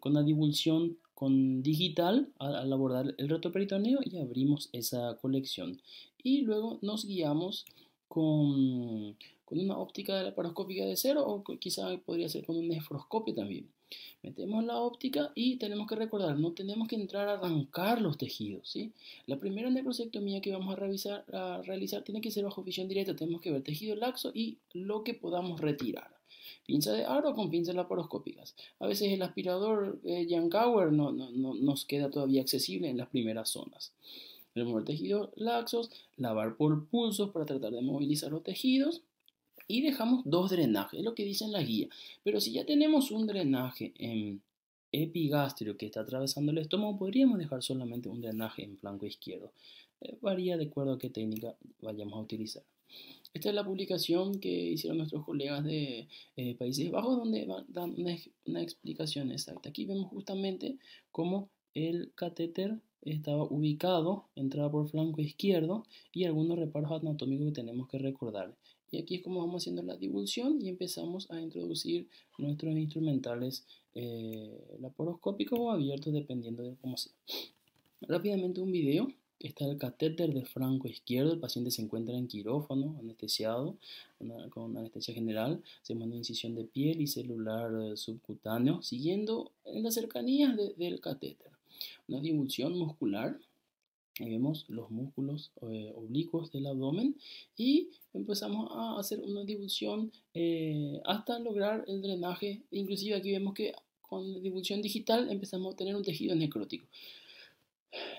con 0.00 0.14
la 0.14 0.22
divulsión 0.22 0.98
con 1.14 1.62
digital 1.62 2.32
al, 2.38 2.72
abordar 2.72 3.14
el 3.18 3.28
retroperitoneo 3.28 4.00
y 4.02 4.16
abrimos 4.18 4.70
esa 4.72 5.18
colección. 5.20 5.80
Y 6.22 6.42
luego 6.42 6.78
nos 6.80 7.04
guiamos 7.04 7.66
con, 8.08 9.16
con 9.44 9.58
una 9.58 9.76
óptica 9.78 10.22
laparoscópica 10.22 10.84
de 10.86 10.96
cero 10.96 11.24
o 11.26 11.44
quizá 11.58 11.94
podría 11.98 12.28
ser 12.28 12.46
con 12.46 12.56
un 12.56 12.68
nefroscopio 12.68 13.34
también. 13.34 13.68
Metemos 14.22 14.64
la 14.64 14.78
óptica 14.78 15.32
y 15.34 15.56
tenemos 15.56 15.88
que 15.88 15.96
recordar, 15.96 16.38
no 16.38 16.52
tenemos 16.52 16.88
que 16.88 16.96
entrar 16.96 17.28
a 17.28 17.34
arrancar 17.34 18.00
los 18.00 18.16
tejidos. 18.16 18.68
¿sí? 18.70 18.92
La 19.26 19.38
primera 19.38 19.68
necrosectomía 19.68 20.40
que 20.40 20.52
vamos 20.52 20.72
a, 20.72 20.76
revisar, 20.76 21.24
a 21.34 21.60
realizar 21.62 22.02
tiene 22.02 22.20
que 22.20 22.30
ser 22.30 22.44
bajo 22.44 22.62
visión 22.62 22.88
directa. 22.88 23.16
Tenemos 23.16 23.40
que 23.42 23.50
ver 23.50 23.62
tejido 23.62 23.94
laxo 23.96 24.30
y 24.32 24.58
lo 24.72 25.04
que 25.04 25.14
podamos 25.14 25.60
retirar 25.60 26.19
pinza 26.66 26.92
de 26.92 27.04
aro 27.04 27.34
con 27.34 27.50
pinzas 27.50 27.74
laparoscópicas. 27.74 28.54
A 28.78 28.86
veces 28.86 29.12
el 29.12 29.22
aspirador 29.22 30.00
eh, 30.04 30.26
no, 30.26 31.12
no, 31.12 31.54
nos 31.54 31.84
queda 31.84 32.10
todavía 32.10 32.42
accesible 32.42 32.88
en 32.88 32.98
las 32.98 33.08
primeras 33.08 33.50
zonas. 33.50 33.92
Remover 34.54 34.84
tejidos 34.84 35.30
laxos, 35.36 35.90
lavar 36.16 36.56
por 36.56 36.86
pulsos 36.86 37.30
para 37.30 37.46
tratar 37.46 37.72
de 37.72 37.82
movilizar 37.82 38.32
los 38.32 38.42
tejidos 38.42 39.02
y 39.68 39.82
dejamos 39.82 40.22
dos 40.24 40.50
drenajes, 40.50 40.98
es 40.98 41.04
lo 41.04 41.14
que 41.14 41.24
dice 41.24 41.44
en 41.44 41.52
la 41.52 41.62
guía. 41.62 41.88
Pero 42.24 42.40
si 42.40 42.52
ya 42.52 42.66
tenemos 42.66 43.12
un 43.12 43.28
drenaje 43.28 43.92
en 43.98 44.42
epigastrio 44.90 45.76
que 45.76 45.86
está 45.86 46.00
atravesando 46.00 46.50
el 46.50 46.58
estómago, 46.58 46.98
podríamos 46.98 47.38
dejar 47.38 47.62
solamente 47.62 48.08
un 48.08 48.20
drenaje 48.20 48.64
en 48.64 48.76
flanco 48.76 49.06
izquierdo. 49.06 49.52
Eh, 50.00 50.16
varía 50.20 50.56
de 50.56 50.64
acuerdo 50.64 50.94
a 50.94 50.98
qué 50.98 51.10
técnica 51.10 51.54
vayamos 51.80 52.14
a 52.14 52.22
utilizar. 52.22 52.62
Esta 53.32 53.50
es 53.50 53.54
la 53.54 53.64
publicación 53.64 54.40
que 54.40 54.48
hicieron 54.48 54.98
nuestros 54.98 55.24
colegas 55.24 55.64
de 55.64 56.08
eh, 56.36 56.54
Países 56.56 56.90
Bajos, 56.90 57.16
donde 57.16 57.46
dan 57.68 57.94
una, 57.96 58.16
una, 58.44 58.62
explicación 58.62 59.30
exacta. 59.30 59.68
Aquí 59.68 59.84
vemos 59.84 60.08
justamente 60.08 60.78
cómo 61.12 61.48
el 61.74 62.12
catéter 62.16 62.80
estaba 63.02 63.44
ubicado, 63.44 64.26
entraba 64.34 64.70
por 64.70 64.88
flanco 64.88 65.20
izquierdo 65.20 65.84
y 66.12 66.24
algunos 66.24 66.58
reparos 66.58 66.90
anatómicos 66.90 67.46
que 67.46 67.52
tenemos 67.52 67.88
que 67.88 67.98
recordar. 67.98 68.56
Y 68.90 68.98
aquí 68.98 69.16
es 69.16 69.22
como 69.22 69.40
vamos 69.40 69.62
haciendo 69.62 69.82
la 69.82 69.96
divulsión 69.96 70.60
y 70.60 70.68
empezamos 70.68 71.30
a 71.30 71.40
introducir 71.40 72.08
nuestros 72.38 72.76
instrumentales 72.76 73.64
eh, 73.94 74.76
laparoscópicos 74.80 75.58
o 75.58 75.70
abiertos 75.70 76.12
dependiendo 76.12 76.64
de 76.64 76.74
cómo 76.80 76.96
sea. 76.96 77.12
Rápidamente 78.00 78.60
un 78.60 78.72
video. 78.72 79.08
Está 79.40 79.64
el 79.64 79.78
catéter 79.78 80.34
de 80.34 80.44
flanco 80.44 80.86
izquierdo. 80.86 81.32
El 81.32 81.40
paciente 81.40 81.70
se 81.70 81.80
encuentra 81.80 82.16
en 82.16 82.28
quirófano, 82.28 82.96
anestesiado, 83.00 83.76
con 84.50 84.76
anestesia 84.76 85.14
general. 85.14 85.62
Se 85.82 85.94
manda 85.94 86.08
una 86.08 86.18
incisión 86.18 86.54
de 86.54 86.64
piel 86.64 87.00
y 87.00 87.06
celular 87.06 87.72
eh, 87.82 87.96
subcutáneo, 87.96 88.82
siguiendo 88.82 89.50
en 89.64 89.82
las 89.82 89.94
cercanías 89.94 90.56
del 90.76 91.00
catéter. 91.00 91.50
Una 92.06 92.20
divulsión 92.20 92.76
muscular 92.78 93.38
Ahí 94.20 94.28
vemos 94.28 94.66
los 94.68 94.90
músculos 94.90 95.50
eh, 95.62 95.92
oblicuos 95.96 96.52
del 96.52 96.66
abdomen 96.66 97.16
y 97.56 97.88
empezamos 98.12 98.70
a 98.70 98.98
hacer 98.98 99.20
una 99.20 99.44
divulsión 99.44 100.12
eh, 100.34 101.00
hasta 101.04 101.38
lograr 101.38 101.84
el 101.88 102.02
drenaje. 102.02 102.60
Inclusive 102.70 103.16
aquí 103.16 103.30
vemos 103.30 103.54
que 103.54 103.72
con 104.02 104.42
divulsión 104.42 104.82
digital 104.82 105.30
empezamos 105.30 105.72
a 105.72 105.76
tener 105.76 105.96
un 105.96 106.02
tejido 106.02 106.34
necrótico. 106.34 106.84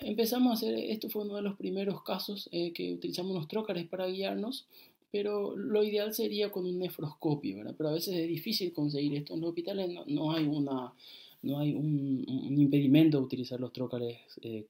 Empezamos 0.01 0.51
a 0.51 0.53
hacer, 0.53 0.73
esto 0.75 1.09
fue 1.09 1.23
uno 1.23 1.35
de 1.35 1.41
los 1.41 1.55
primeros 1.55 2.03
casos 2.03 2.49
eh, 2.51 2.73
que 2.73 2.93
utilizamos 2.93 3.35
los 3.35 3.47
trócares 3.47 3.87
para 3.87 4.07
guiarnos, 4.07 4.65
pero 5.11 5.55
lo 5.55 5.83
ideal 5.83 6.13
sería 6.13 6.51
con 6.51 6.65
un 6.65 6.79
nefroscopio, 6.79 7.57
¿verdad? 7.57 7.75
Pero 7.77 7.89
a 7.89 7.93
veces 7.93 8.15
es 8.15 8.27
difícil 8.27 8.73
conseguir 8.73 9.15
esto. 9.15 9.33
En 9.33 9.41
los 9.41 9.49
hospitales 9.49 9.89
no, 10.07 10.31
hay, 10.31 10.45
una, 10.45 10.93
no 11.41 11.59
hay 11.59 11.73
un, 11.73 12.25
impedimento 12.57 13.17
de 13.17 13.23
utilizar 13.23 13.59
los 13.59 13.73
trócares 13.73 14.17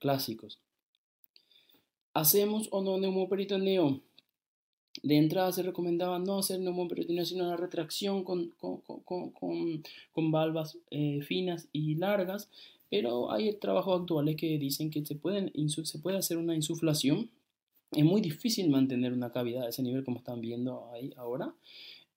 clásicos. 0.00 0.58
¿Hacemos 2.14 2.68
o 2.70 2.82
no 2.82 2.98
neumoperitoneo? 2.98 4.00
De 5.02 5.16
entrada 5.16 5.52
se 5.52 5.62
recomendaba 5.62 6.18
no 6.18 6.38
hacer 6.38 6.60
neumoperitoneo, 6.60 7.24
sino 7.24 7.48
la 7.48 7.56
retracción 7.56 8.22
con, 8.22 8.50
con, 8.58 8.80
con, 8.80 9.82
con 10.12 10.30
valvas 10.30 10.76
eh, 10.90 11.22
finas 11.22 11.68
y 11.72 11.94
largas, 11.94 12.50
pero 12.92 13.32
hay 13.32 13.54
trabajos 13.54 14.02
actuales 14.02 14.36
que 14.36 14.58
dicen 14.58 14.90
que 14.90 15.02
se, 15.06 15.14
pueden, 15.14 15.50
se 15.66 15.98
puede 15.98 16.18
hacer 16.18 16.36
una 16.36 16.54
insuflación. 16.54 17.30
Es 17.90 18.04
muy 18.04 18.20
difícil 18.20 18.68
mantener 18.68 19.14
una 19.14 19.32
cavidad 19.32 19.64
a 19.64 19.70
ese 19.70 19.82
nivel 19.82 20.04
como 20.04 20.18
están 20.18 20.42
viendo 20.42 20.90
ahí 20.92 21.10
ahora. 21.16 21.54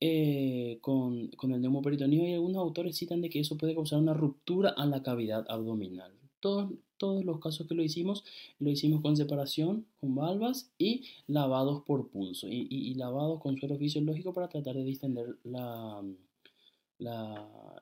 Eh, 0.01 0.79
con, 0.81 1.29
con, 1.37 1.53
el 1.53 1.61
neumoperitoneo 1.61 2.27
y 2.27 2.33
algunos 2.33 2.57
autores 2.57 2.97
citan 2.97 3.21
de 3.21 3.29
que 3.29 3.39
eso 3.39 3.57
puede 3.57 3.73
causar 3.73 3.99
una 3.99 4.13
ruptura 4.13 4.71
a 4.71 4.85
la 4.85 5.01
cavidad 5.01 5.45
abdominal. 5.47 6.11
Todos, 6.41 6.73
todos 6.97 7.23
los 7.23 7.39
casos 7.39 7.67
que 7.67 7.75
lo 7.75 7.81
hicimos, 7.81 8.25
lo 8.59 8.69
hicimos 8.69 8.99
con 8.99 9.15
separación, 9.15 9.85
con 10.01 10.13
valvas 10.13 10.73
y 10.77 11.05
lavados 11.25 11.83
por 11.83 12.09
pulso 12.09 12.49
y, 12.49 12.93
lavados 12.95 13.39
con 13.39 13.57
suero 13.57 13.77
fisiológico 13.77 14.33
para 14.33 14.49
tratar 14.49 14.75
de 14.75 14.83
distender 14.83 15.37
la, 15.45 16.03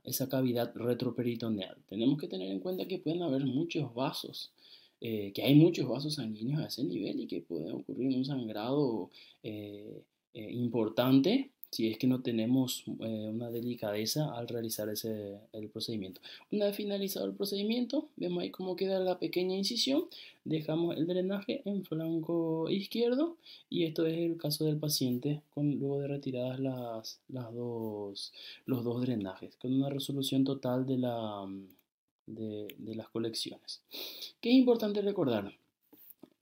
esa 0.03 0.27
cavidad 0.29 0.74
retroperitoneal. 0.75 1.77
Tenemos 1.88 2.20
que 2.20 2.27
tener 2.27 2.51
en 2.51 2.60
cuenta 2.60 2.88
que 2.88 3.00
pueden 3.00 3.22
haber 3.22 3.46
muchos 3.46 3.93
vasos, 3.93 4.51
eh, 5.01 5.32
que 5.34 5.43
hay 5.43 5.55
muchos 5.55 5.88
vasos 5.88 6.15
sanguíneos 6.15 6.62
a 6.62 6.67
ese 6.67 6.84
nivel 6.84 7.20
y 7.20 7.27
que 7.27 7.41
puede 7.41 7.72
ocurrir 7.72 8.15
un 8.17 8.25
sangrado 8.25 9.10
eh, 9.43 10.03
eh, 10.34 10.51
importante 10.51 11.51
si 11.74 11.88
es 11.88 11.98
que 11.98 12.06
no 12.06 12.22
tenemos 12.22 12.84
eh, 13.00 13.32
una 13.34 13.50
delicadeza 13.50 14.32
al 14.38 14.48
realizar 14.48 14.89
ese, 14.89 15.39
el 15.53 15.70
procedimiento. 15.70 16.22
Una 16.51 16.65
vez 16.65 16.75
finalizado 16.75 17.25
el 17.25 17.34
procedimiento, 17.34 18.10
vemos 18.15 18.44
ahí 18.44 18.51
cómo 18.51 18.75
queda 18.75 19.00
la 19.00 19.18
pequeña 19.18 19.58
incisión, 19.58 20.06
dejamos 20.46 20.96
el 20.96 21.08
drenaje 21.08 21.63
en 21.65 21.84
flanco 21.84 22.70
izquierdo 22.70 23.38
y 23.72 23.86
esto 23.86 24.06
es 24.06 24.20
el 24.20 24.38
caso 24.38 24.65
del 24.65 24.77
paciente 24.77 25.42
con, 25.56 25.80
luego 25.80 26.00
de 26.00 26.10
retiradas 26.10 26.60
las, 26.60 27.20
las 27.27 27.51
dos, 27.56 28.34
los 28.68 28.84
dos 28.84 29.01
drenajes, 29.01 29.56
con 29.56 29.74
una 29.74 29.89
resolución 29.89 30.44
total 30.44 30.86
de, 30.86 31.00
la, 31.00 31.44
de, 32.27 32.68
de 32.77 32.96
las 32.96 33.10
colecciones. 33.10 33.82
¿Qué 34.42 34.51
es 34.51 34.56
importante 34.56 35.01
recordar? 35.01 35.51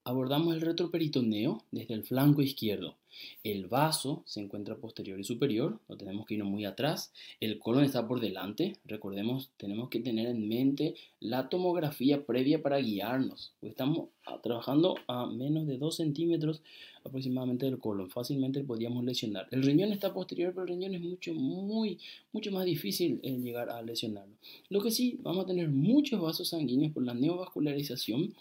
Abordamos 0.03 0.53
el 0.55 0.59
retroperitoneo 0.59 1.63
desde 1.71 1.93
el 1.93 2.03
flanco 2.03 2.41
izquierdo. 2.41 2.95
El 3.43 3.67
vaso 3.67 4.23
se 4.25 4.39
encuentra 4.39 4.77
posterior 4.77 5.19
y 5.19 5.23
superior, 5.23 5.79
no 5.87 5.97
tenemos 5.97 6.25
que 6.25 6.35
irnos 6.35 6.49
muy 6.49 6.65
atrás. 6.65 7.13
El 7.39 7.59
colon 7.59 7.83
está 7.83 8.07
por 8.07 8.19
delante. 8.19 8.77
Recordemos, 8.85 9.51
tenemos 9.57 9.89
que 9.89 9.99
tener 9.99 10.27
en 10.27 10.47
mente 10.47 10.95
la 11.19 11.49
tomografía 11.49 12.25
previa 12.25 12.61
para 12.61 12.77
guiarnos. 12.79 13.53
Estamos 13.61 14.09
trabajando 14.43 14.95
a 15.07 15.25
menos 15.25 15.67
de 15.67 15.77
2 15.77 15.95
centímetros 15.95 16.61
aproximadamente 17.03 17.65
del 17.65 17.79
colon. 17.79 18.09
Fácilmente 18.09 18.63
podríamos 18.63 19.03
lesionar. 19.03 19.47
El 19.51 19.63
riñón 19.63 19.91
está 19.91 20.13
posterior, 20.13 20.53
pero 20.53 20.63
el 20.63 20.69
riñón 20.69 20.95
es 20.95 21.01
mucho, 21.01 21.33
muy, 21.33 21.99
mucho 22.31 22.51
más 22.51 22.65
difícil 22.65 23.19
en 23.23 23.43
llegar 23.43 23.69
a 23.69 23.81
lesionarlo. 23.81 24.35
Lo 24.69 24.81
que 24.81 24.91
sí, 24.91 25.19
vamos 25.21 25.45
a 25.45 25.47
tener 25.47 25.69
muchos 25.69 26.21
vasos 26.21 26.49
sanguíneos 26.49 26.93
por 26.93 27.03
la 27.03 27.13
neovascularización 27.13 28.33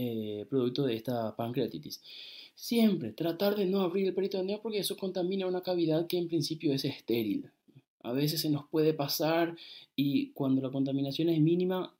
eh, 0.00 0.46
producto 0.48 0.84
de 0.84 0.94
esta 0.94 1.34
pancreatitis. 1.34 2.00
Siempre 2.54 3.12
tratar 3.12 3.56
de 3.56 3.66
no 3.66 3.80
abrir 3.80 4.06
el 4.06 4.14
peritoneo 4.14 4.60
porque 4.62 4.78
eso 4.78 4.96
contamina 4.96 5.46
una 5.46 5.62
cavidad 5.62 6.06
que 6.06 6.18
en 6.18 6.28
principio 6.28 6.72
es 6.72 6.84
estéril. 6.84 7.50
A 8.02 8.12
veces 8.12 8.40
se 8.40 8.50
nos 8.50 8.68
puede 8.68 8.94
pasar 8.94 9.56
y 9.96 10.30
cuando 10.30 10.62
la 10.62 10.70
contaminación 10.70 11.30
es 11.30 11.40
mínima 11.40 11.92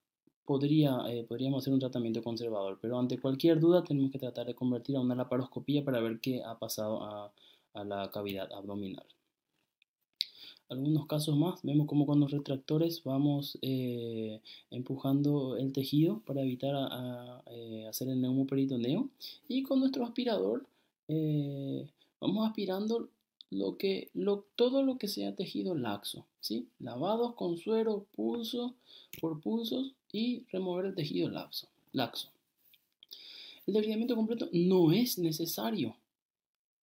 podría, 0.45 1.03
eh, 1.09 1.25
podríamos 1.25 1.65
hacer 1.65 1.75
un 1.75 1.81
tratamiento 1.81 2.23
conservador, 2.23 2.79
pero 2.81 2.99
ante 2.99 3.19
cualquier 3.19 3.59
duda 3.59 3.83
tenemos 3.83 4.13
que 4.13 4.21
tratar 4.21 4.47
de 4.47 4.55
convertir 4.55 4.97
a 4.97 5.01
una 5.01 5.17
laparoscopía 5.17 5.85
para 5.85 6.01
ver 6.01 6.21
qué 6.21 6.43
ha 6.45 6.57
pasado 6.59 7.03
a 7.03 7.33
la 7.85 8.11
cavidad 8.13 8.53
abdominal 8.53 9.07
algunos 10.69 11.07
casos 11.07 11.37
más, 11.37 11.61
vemos 11.63 11.87
como 11.87 12.07
con 12.07 12.21
los 12.21 12.31
retractores 12.31 13.03
vamos 13.05 13.59
eh, 13.63 14.41
empujando 14.71 15.57
el 15.57 15.73
tejido 15.73 16.21
para 16.27 16.43
evitar 16.43 16.75
eh, 17.47 17.87
hacer 17.89 18.09
el 18.09 18.21
neumoperitoneo 18.21 19.09
y 19.49 19.63
con 19.63 19.81
nuestro 19.81 20.05
aspirador 20.05 20.67
eh, 21.09 21.89
vamos 22.21 22.47
aspirando 22.47 23.09
todo 24.57 24.83
lo 24.83 24.99
que 24.99 25.09
sea 25.09 25.35
tejido 25.35 25.75
laxo, 25.75 26.27
¿sí? 26.41 26.67
lavados 26.81 27.35
con 27.35 27.57
suero, 27.57 28.05
pulso 28.15 28.75
por 29.23 29.41
pulsos 29.41 29.95
y 30.13 30.45
remover 30.53 30.87
el 30.87 30.95
tejido 30.95 31.31
laxo. 31.31 31.67
laxo. 31.93 32.29
El 33.67 33.75
debridamiento 33.75 34.17
completo 34.17 34.49
no 34.53 34.93
es 34.93 35.19
necesario 35.19 35.97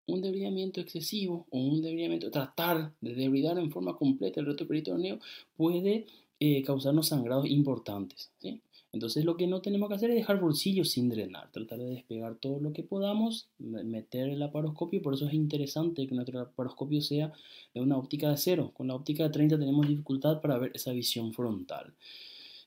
un 0.07 0.21
debridamiento 0.21 0.81
excesivo 0.81 1.45
o 1.49 1.59
un 1.59 1.81
debridamiento, 1.81 2.31
tratar 2.31 2.93
de 3.01 3.15
debridar 3.15 3.57
en 3.57 3.71
forma 3.71 3.95
completa 3.95 4.39
el 4.39 4.45
retroperitoneo 4.45 5.19
puede 5.57 6.05
eh, 6.39 6.63
causarnos 6.63 7.07
sangrados 7.07 7.49
importantes. 7.49 8.31
¿sí? 8.39 8.61
Entonces 8.95 9.25
lo 9.25 9.35
que 9.35 9.45
no 9.45 9.61
tenemos 9.61 9.89
que 9.89 9.95
hacer 9.95 10.09
es 10.11 10.15
dejar 10.15 10.39
bolsillos 10.39 10.91
sin 10.91 11.09
drenar, 11.09 11.51
tratar 11.51 11.79
de 11.79 11.89
despegar 11.89 12.35
todo 12.35 12.61
lo 12.61 12.71
que 12.71 12.81
podamos, 12.81 13.49
meter 13.59 14.29
el 14.29 14.39
laparoscopio, 14.39 15.01
por 15.01 15.13
eso 15.13 15.27
es 15.27 15.33
interesante 15.33 16.07
que 16.07 16.15
nuestro 16.15 16.39
laparoscopio 16.39 17.01
sea 17.01 17.33
de 17.73 17.81
una 17.81 17.97
óptica 17.97 18.29
de 18.29 18.37
cero. 18.37 18.71
Con 18.73 18.87
la 18.87 18.95
óptica 18.95 19.23
de 19.23 19.31
30 19.31 19.59
tenemos 19.59 19.85
dificultad 19.85 20.39
para 20.39 20.57
ver 20.57 20.71
esa 20.73 20.93
visión 20.93 21.33
frontal. 21.33 21.93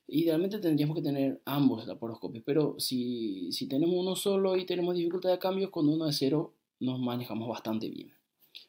Idealmente 0.07 0.59
tendríamos 0.59 0.95
que 0.95 1.01
tener 1.01 1.41
ambos 1.45 1.87
laparoscopios, 1.87 2.43
pero 2.45 2.75
si, 2.77 3.51
si 3.51 3.67
tenemos 3.67 3.95
uno 3.95 4.15
solo 4.15 4.55
y 4.55 4.67
tenemos 4.67 4.95
dificultad 4.95 5.31
de 5.31 5.39
cambios, 5.39 5.71
con 5.71 5.89
uno 5.89 6.05
de 6.05 6.13
cero 6.13 6.53
nos 6.79 6.99
manejamos 6.99 7.47
bastante 7.47 7.89
bien. 7.89 8.11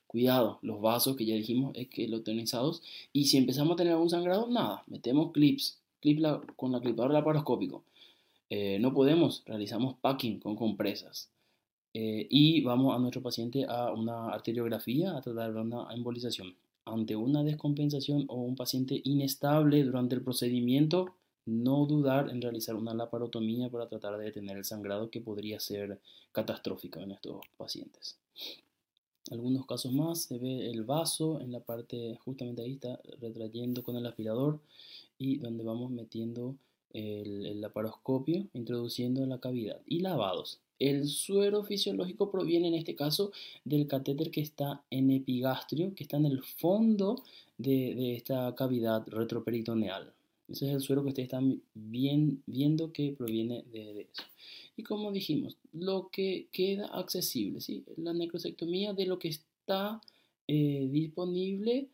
Cuidado, 0.07 0.59
los 0.63 0.81
vasos 0.81 1.17
que 1.17 1.25
ya 1.25 1.35
dijimos 1.35 1.73
es 1.77 1.89
que 1.89 2.09
los 2.09 2.25
tonizados. 2.25 2.83
Y 3.13 3.27
si 3.27 3.37
empezamos 3.37 3.75
a 3.75 3.77
tener 3.77 3.93
algún 3.93 4.11
sangrado, 4.11 4.49
nada, 4.49 4.83
metemos 4.89 5.31
clips, 5.33 5.79
clip 6.01 6.21
con 6.57 6.73
la 6.73 6.81
clipadora 6.81 7.15
laparoscópico. 7.15 7.85
Eh, 8.51 8.79
no 8.81 8.93
podemos, 8.93 9.45
realizamos 9.47 9.95
packing 10.01 10.41
con 10.41 10.57
compresas. 10.57 11.31
Eh, 11.95 12.27
y 12.29 12.61
vamos 12.63 12.95
a 12.95 12.99
nuestro 12.99 13.23
paciente 13.23 13.65
a 13.69 13.93
una 13.93 14.31
arteriografía 14.31 15.17
a 15.17 15.21
tratar 15.21 15.55
una 15.55 15.93
embolización. 15.95 16.57
Ante 16.85 17.15
una 17.15 17.45
descompensación 17.45 18.25
o 18.29 18.37
un 18.37 18.57
paciente 18.57 19.01
inestable 19.05 19.85
durante 19.85 20.17
el 20.17 20.23
procedimiento, 20.23 21.15
no 21.51 21.87
dudar 21.87 22.31
en 22.31 22.41
realizar 22.41 22.77
una 22.77 22.95
laparotomía 22.95 23.69
para 23.69 23.89
tratar 23.89 24.17
de 24.19 24.25
detener 24.25 24.57
el 24.57 24.65
sangrado 24.65 25.11
que 25.11 25.21
podría 25.21 25.61
ser 25.61 26.01
catastrófico 26.33 27.01
en 27.01 27.13
estos 27.13 27.41
pacientes. 27.57 28.19
Algunos 29.31 29.67
casos 29.67 29.93
más 29.93 30.23
se 30.23 30.39
ve 30.39 30.71
el 30.71 30.85
vaso 30.85 31.41
en 31.41 31.53
la 31.53 31.61
parte, 31.61 32.19
justamente 32.25 32.63
ahí 32.63 32.73
está 32.75 33.01
retrayendo 33.21 33.83
con 33.83 33.97
el 33.97 34.07
aspirador 34.07 34.61
y 35.19 35.37
donde 35.37 35.63
vamos 35.63 35.91
metiendo 35.91 36.57
el, 36.93 37.61
laparoscopio, 37.61 38.49
introduciendo 38.55 39.25
la 39.27 39.39
cavidad 39.39 39.81
y 39.87 40.01
lavados. 40.01 40.61
El 40.79 41.09
suero 41.09 41.63
fisiológico 41.63 42.31
proviene 42.31 42.69
en 42.69 42.75
este 42.75 42.95
caso 42.95 43.33
del 43.65 43.87
catéter 43.87 44.31
que 44.31 44.41
está 44.41 44.83
en 44.91 45.11
epigastrio, 45.11 45.95
que 45.95 46.05
está 46.05 46.17
en 46.17 46.27
el 46.27 46.43
fondo 46.43 47.23
de, 47.59 48.15
esta 48.17 48.55
cavidad 48.55 49.07
retroperitoneal. 49.07 50.13
Ese 50.51 50.67
es 50.67 50.73
el 50.75 50.81
suero 50.81 51.03
que 51.03 51.11
ustedes 51.11 51.27
están 51.27 51.63
viendo 51.75 52.93
que 52.93 53.13
proviene 53.17 53.65
de, 53.71 54.09
eso. 54.13 54.23
Y 54.77 54.83
como 54.83 55.13
dijimos, 55.13 55.57
lo 55.73 56.09
que 56.11 56.49
queda 56.53 56.87
accesible, 56.87 57.61
¿sí? 57.61 57.85
la 57.97 58.13
necrosectomía 58.13 58.93
de 58.93 59.07
lo 59.07 59.19
que 59.19 59.29
está 59.29 60.01
eh, 60.49 60.89
disponible 60.91 61.89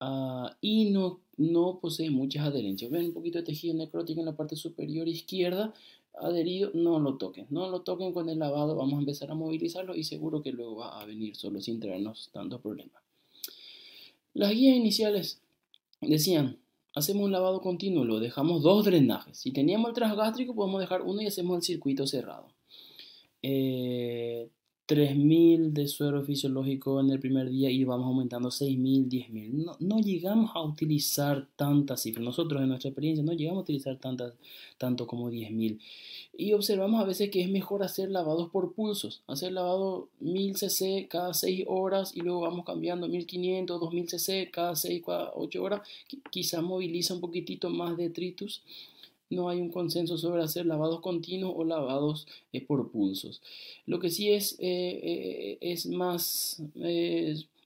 ah, 0.00 0.56
y 0.60 0.90
no, 0.90 1.20
no 1.36 1.78
posee 1.80 2.10
muchas 2.10 2.46
adherencias. 2.46 2.90
Ven 2.90 3.06
un 3.06 3.14
poquito 3.14 3.38
de 3.38 3.44
tejido 3.44 3.74
necrótico 3.74 4.20
en 4.20 4.26
la 4.26 4.36
parte 4.36 4.56
superior 4.56 5.06
izquierda, 5.06 5.72
adherido, 6.20 6.72
no 6.74 6.98
lo 6.98 7.16
toquen, 7.16 7.46
no 7.50 7.68
lo 7.70 7.82
toquen 7.82 8.12
con 8.12 8.28
el 8.28 8.40
lavado, 8.40 8.74
vamos 8.74 8.94
a 8.94 9.00
empezar 9.00 9.30
a 9.30 9.34
movilizarlo 9.34 9.94
y 9.94 10.02
seguro 10.02 10.42
que 10.42 10.50
luego 10.50 10.76
va 10.76 11.00
a 11.00 11.06
venir 11.06 11.36
solo 11.36 11.60
sin 11.60 11.78
traernos 11.78 12.30
tantos 12.32 12.60
problemas. 12.60 13.00
Las 14.34 14.50
guías 14.50 14.76
iniciales 14.76 15.40
decían, 16.00 16.58
hacemos 16.94 17.24
un 17.24 17.32
lavado 17.32 17.60
continuo, 17.60 18.04
lo 18.04 18.20
dejamos 18.20 18.62
dos 18.62 18.84
drenajes. 18.84 19.38
Si 19.38 19.52
teníamos 19.52 19.88
el 19.88 19.94
transgástrico, 19.94 20.54
podemos 20.54 20.80
dejar 20.80 21.02
uno 21.02 21.22
y 21.22 21.26
hacemos 21.26 21.56
el 21.56 21.62
circuito 21.62 22.06
cerrado. 22.06 22.52
Eh, 23.42 24.50
3.000 24.90 25.72
de 25.72 25.86
suero 25.86 26.24
fisiológico 26.24 26.98
en 26.98 27.10
el 27.10 27.20
primer 27.20 27.48
día 27.48 27.70
y 27.70 27.84
vamos 27.84 28.08
aumentando 28.08 28.48
6.000, 28.48 29.06
10.000. 29.06 29.50
No, 29.52 29.76
no 29.78 30.00
llegamos 30.00 30.50
a 30.52 30.62
utilizar 30.62 31.46
tantas 31.54 32.02
cifras. 32.02 32.24
Nosotros 32.24 32.60
en 32.60 32.70
nuestra 32.70 32.88
experiencia 32.88 33.24
no 33.24 33.32
llegamos 33.32 33.60
a 33.60 33.62
utilizar 33.62 33.98
tantas, 33.98 34.34
tanto 34.78 35.06
como 35.06 35.30
10.000. 35.30 35.78
Y 36.36 36.54
observamos 36.54 37.00
a 37.00 37.04
veces 37.04 37.30
que 37.30 37.40
es 37.40 37.48
mejor 37.48 37.84
hacer 37.84 38.10
lavados 38.10 38.50
por 38.50 38.72
pulsos. 38.72 39.22
Hacer 39.28 39.52
lavado 39.52 40.08
1000 40.18 40.56
cc 40.56 41.06
cada 41.08 41.34
6 41.34 41.66
horas 41.68 42.10
y 42.16 42.22
luego 42.22 42.40
vamos 42.40 42.64
cambiando 42.64 43.06
1500, 43.06 43.80
2000 43.80 44.08
cc 44.08 44.50
cada 44.50 44.74
6, 44.74 45.04
8 45.06 45.62
horas. 45.62 45.82
Quizás 46.30 46.64
moviliza 46.64 47.14
un 47.14 47.20
poquitito 47.20 47.70
más 47.70 47.96
detritus 47.96 48.60
no 49.30 49.48
hay 49.48 49.60
un 49.60 49.70
consenso 49.70 50.18
sobre 50.18 50.42
hacer 50.42 50.66
lavados 50.66 51.00
continuos 51.00 51.54
o 51.56 51.64
lavados 51.64 52.26
eh, 52.52 52.60
por 52.60 52.90
pulsos. 52.90 53.40
Lo 53.86 54.00
que 54.00 54.10
sí 54.10 54.30
es, 54.30 54.54
eh, 54.58 55.00
eh, 55.02 55.58
es 55.60 55.86
más, 55.86 56.62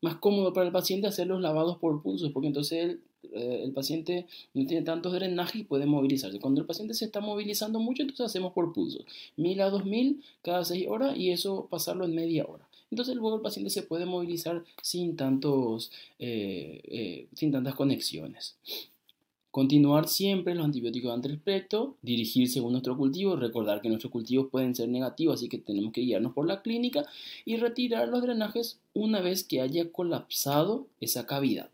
más 0.02 0.16
cómodo 0.16 0.52
para 0.52 0.66
el 0.66 0.73
paciente 0.73 1.09
hacer 1.09 1.26
los 1.26 1.40
lavados 1.40 1.78
por 1.78 2.02
pulsos, 2.02 2.30
porque 2.33 2.49
entonces 2.49 2.99
el, 3.33 3.73
paciente 3.73 4.26
no 4.52 4.66
tiene 4.66 4.85
tantos 4.85 5.12
drenajes 5.12 5.62
y 5.62 5.64
puede 5.64 5.87
movilizarse. 5.87 6.38
Cuando 6.38 6.61
el 6.61 6.66
paciente 6.66 6.94
se 6.94 7.06
está 7.06 7.21
movilizando 7.21 7.80
mucho, 7.80 8.02
entonces 8.02 8.26
hacemos 8.26 8.52
por 8.52 8.73
pulsos. 8.73 9.04
1000 9.36 9.60
a 9.62 9.71
2000 9.71 10.23
cada 10.43 10.65
6 10.65 10.86
horas 10.88 11.17
y 11.17 11.30
eso 11.30 11.67
pasarlo 11.69 12.04
en 12.04 12.15
media 12.15 12.45
hora. 12.45 12.69
Entonces 12.91 13.17
luego 13.17 13.36
el 13.36 13.43
paciente 13.43 13.71
se 13.71 13.82
puede 13.82 14.04
movilizar 14.04 14.62
sin, 14.82 15.17
tantos, 15.17 15.91
sin 16.19 17.50
tantas 17.50 17.75
conexiones. 17.75 18.56
Continuar 19.54 20.08
siempre 20.08 20.52
los 20.56 20.64
antibióticos 20.64 21.12
ante 21.12 21.28
el 21.28 21.40
dirigir 22.02 22.49
según 22.49 22.73
nuestro 22.73 22.97
cultivo, 22.97 23.36
recordar 23.36 23.80
que 23.80 23.88
nuestros 23.88 24.10
cultivos 24.10 24.49
pueden 24.50 24.75
ser 24.75 24.88
negativos, 24.88 25.36
así 25.36 25.49
que 25.49 25.58
tenemos 25.58 25.93
que 25.93 26.00
guiarnos 26.00 26.32
por 26.32 26.45
la 26.45 26.60
clínica 26.60 27.06
y 27.45 27.54
retirar 27.54 28.08
los 28.08 28.21
drenajes 28.21 28.80
una 28.95 29.21
vez 29.21 29.45
que 29.45 29.60
haya 29.60 29.93
colapsado 29.93 30.88
esa 31.00 31.26
cavidad. 31.26 31.71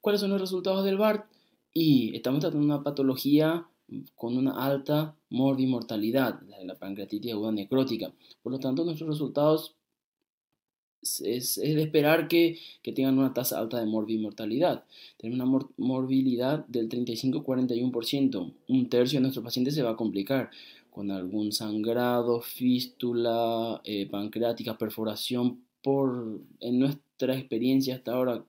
¿Cuáles 0.00 0.20
son 0.20 0.30
los 0.30 0.40
resultados 0.40 0.84
del 0.84 0.98
BART? 0.98 1.24
Y 1.72 2.16
estamos 2.16 2.40
tratando 2.40 2.66
una 2.66 2.82
patología 2.82 3.68
con 4.16 4.36
una 4.36 4.66
alta 4.66 5.14
morbimortalidad, 5.30 6.42
la 6.64 6.74
pancreatitis 6.74 7.30
aguda 7.30 7.52
necrótica. 7.52 8.12
Por 8.42 8.50
lo 8.50 8.58
tanto, 8.58 8.84
nuestros 8.84 9.08
resultados 9.08 9.76
es, 11.02 11.56
de 11.56 11.82
esperar 11.82 12.28
que, 12.28 12.58
tengan 12.94 13.18
una 13.18 13.34
tasa 13.34 13.58
alta 13.58 13.78
de 13.78 13.86
morbimortalidad. 13.86 14.84
Tienen 15.16 15.40
una 15.40 15.64
morbilidad 15.76 16.64
del 16.66 16.88
35-41%. 16.88 18.52
Un 18.68 18.88
tercio 18.88 19.18
de 19.18 19.22
nuestros 19.22 19.44
pacientes 19.44 19.74
se 19.74 19.82
va 19.82 19.90
a 19.90 19.96
complicar 19.96 20.50
con 20.90 21.10
algún 21.10 21.52
sangrado, 21.52 22.40
fístula, 22.40 23.80
eh, 23.84 24.06
pancreática, 24.10 24.78
perforación. 24.78 25.64
Por, 25.82 26.40
en 26.60 26.78
nuestra 26.78 27.36
experiencia 27.36 27.96
hasta 27.96 28.12
ahora, 28.12 28.44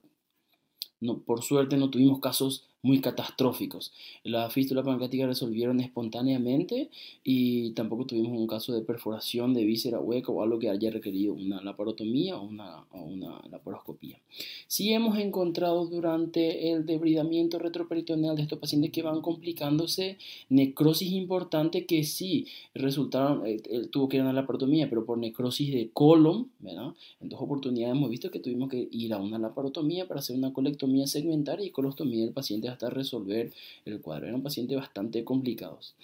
no, 1.00 1.24
por 1.24 1.42
suerte 1.42 1.78
no 1.78 1.89
tuvimos 1.89 2.20
casos 2.20 2.70
muy 2.84 3.00
catastróficos. 3.00 3.93
La 4.24 4.50
fístula 4.50 4.84
pancreática 4.84 5.26
resolvieron 5.26 5.80
espontáneamente 5.80 6.89
y 7.24 7.72
tampoco 7.72 8.06
tuvimos 8.06 8.38
un 8.38 8.46
caso 8.46 8.74
de 8.74 8.82
perforación 8.82 9.54
de 9.54 9.63
víscera 9.63 10.00
hueca 10.00 10.34
o 10.34 10.43
algo 10.43 10.60
que 10.60 10.69
haya 10.69 10.91
requerido 10.91 11.34
una 11.34 11.62
laparotomía 11.62 12.38
o 12.38 12.43
una, 12.43 12.84
una 12.91 13.41
laparoscopía. 13.50 14.19
Sí 14.67 14.91
hemos 14.91 15.17
encontrado 15.17 15.86
durante 15.86 16.72
el 16.72 16.86
debridamiento 16.86 17.58
retroperitoneal 17.58 18.36
de 18.36 18.43
estos 18.43 18.60
pacientes 18.60 18.91
que 18.91 19.02
van 19.02 19.22
complicándose 19.22 20.17
necrosis 20.50 21.12
importante 21.13 21.86
que 21.86 22.04
sí 22.04 22.48
resultaron, 22.74 23.43
eh, 23.46 23.62
tuvo 23.91 24.10
que 24.10 24.17
ir 24.17 24.22
a 24.22 24.26
una 24.26 24.34
laparotomía, 24.34 24.89
pero 24.89 25.06
por 25.06 25.17
necrosis 25.17 25.72
de 25.72 25.89
colon, 25.93 26.50
¿verdad? 26.60 26.93
En 27.22 27.30
dos 27.30 27.39
oportunidades 27.41 27.96
hemos 27.96 28.10
visto 28.10 28.30
que 28.30 28.39
tuvimos 28.39 28.69
que 28.69 28.89
ir 28.91 29.13
a 29.13 29.19
una 29.19 29.39
laparotomía 29.39 30.06
para 30.06 30.19
hacer 30.19 30.36
una 30.36 30.52
colectomía 30.52 31.08
segmentaria 31.08 31.65
y 31.65 31.69
colostomía 31.69 32.26
del 32.26 32.34
paciente 32.34 32.73
hasta 32.74 32.90
resolver 32.90 33.52
el 33.86 34.02
cuadro. 34.02 34.28
Eran 34.28 34.44
pacientes 34.44 34.78
bastante 34.78 35.24
complicados. 35.24 35.96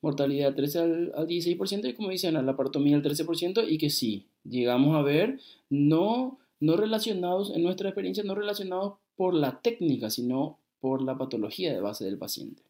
Mortalidad 0.00 0.54
13 0.54 0.78
al, 0.78 1.12
16% 1.12 1.88
y 1.88 1.94
como 1.94 2.10
dicen, 2.10 2.34
la 2.34 2.42
laparotomía 2.42 2.96
el 2.96 3.02
13% 3.02 3.64
y 3.68 3.78
que 3.78 3.90
sí, 3.90 4.26
llegamos 4.44 4.96
a 4.96 5.02
ver 5.02 5.40
no, 5.70 6.38
no 6.60 6.76
relacionados, 6.76 7.50
en 7.54 7.62
nuestra 7.62 7.88
experiencia, 7.88 8.22
no 8.22 8.34
relacionados 8.34 8.94
por 9.16 9.34
la 9.34 9.60
técnica, 9.60 10.10
sino 10.10 10.58
por 10.80 11.02
la 11.02 11.18
patología 11.18 11.72
de 11.72 11.80
base 11.80 12.04
del 12.04 12.18
paciente. 12.18 12.62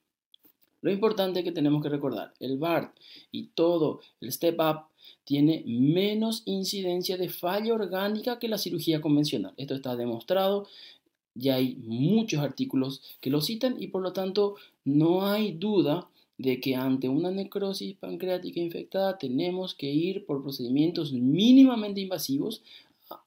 Lo 0.81 0.93
importante 0.93 1.43
que 1.43 1.53
tenemos 1.53 1.83
que 1.83 1.89
recordar, 1.89 2.33
el 2.39 2.57
BART 2.57 2.97
y 3.33 3.49
todo 3.49 4.01
el 4.21 4.31
STEP 4.31 4.61
UP 4.61 4.87
tiene 5.25 5.65
menos 5.67 6.43
incidencia 6.47 7.17
de 7.17 7.29
falla 7.29 7.75
orgánica 7.75 8.39
que 8.39 8.49
la 8.49 8.59
cirugía 8.59 9.01
convencional. 9.01 9.55
Esto 9.57 9.75
está 9.75 9.97
demostrado 9.97 10.69
ya 11.39 11.57
hay 11.57 11.77
muchos 11.77 12.41
artículos 12.41 13.03
que 13.21 13.31
lo 13.31 13.41
citan 13.41 13.81
y 13.81 13.89
por 13.89 14.03
lo 14.03 14.13
tanto 14.13 14.57
no 14.85 15.27
hay 15.27 15.53
duda 15.53 16.09
de 16.37 16.61
que 16.61 16.77
ante 16.77 17.09
una 17.09 17.31
necrosis 17.31 17.97
pancreática 17.97 18.61
infectada 18.61 19.19
tenemos 19.19 19.75
que 19.75 19.91
ir 19.91 20.25
por 20.25 20.43
procedimientos 20.43 21.13
mínimamente 21.13 22.01
invasivos 22.01 22.63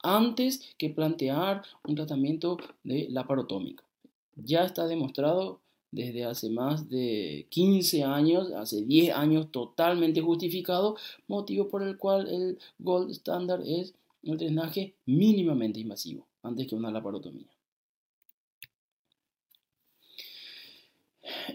antes 0.02 0.74
que 0.78 0.90
plantear 0.90 1.62
un 1.86 1.94
tratamiento 1.94 2.58
de 2.84 3.08
laparotómico. 3.10 3.84
Ya 4.36 4.64
está 4.64 4.86
demostrado 4.86 5.60
desde 5.90 6.24
hace 6.24 6.48
más 6.48 6.88
de 6.88 7.46
15 7.50 8.02
años, 8.04 8.50
hace 8.52 8.82
10 8.82 9.14
años 9.14 9.50
totalmente 9.50 10.22
justificado, 10.22 10.96
motivo 11.28 11.68
por 11.68 11.82
el 11.82 11.98
cual 11.98 12.28
el 12.28 12.58
gold 12.78 13.10
standard 13.10 13.62
es 13.66 13.94
el 14.22 14.38
drenaje 14.38 14.94
mínimamente 15.04 15.80
invasivo 15.80 16.26
antes 16.42 16.66
que 16.66 16.74
una 16.74 16.90
laparotomía. 16.90 17.51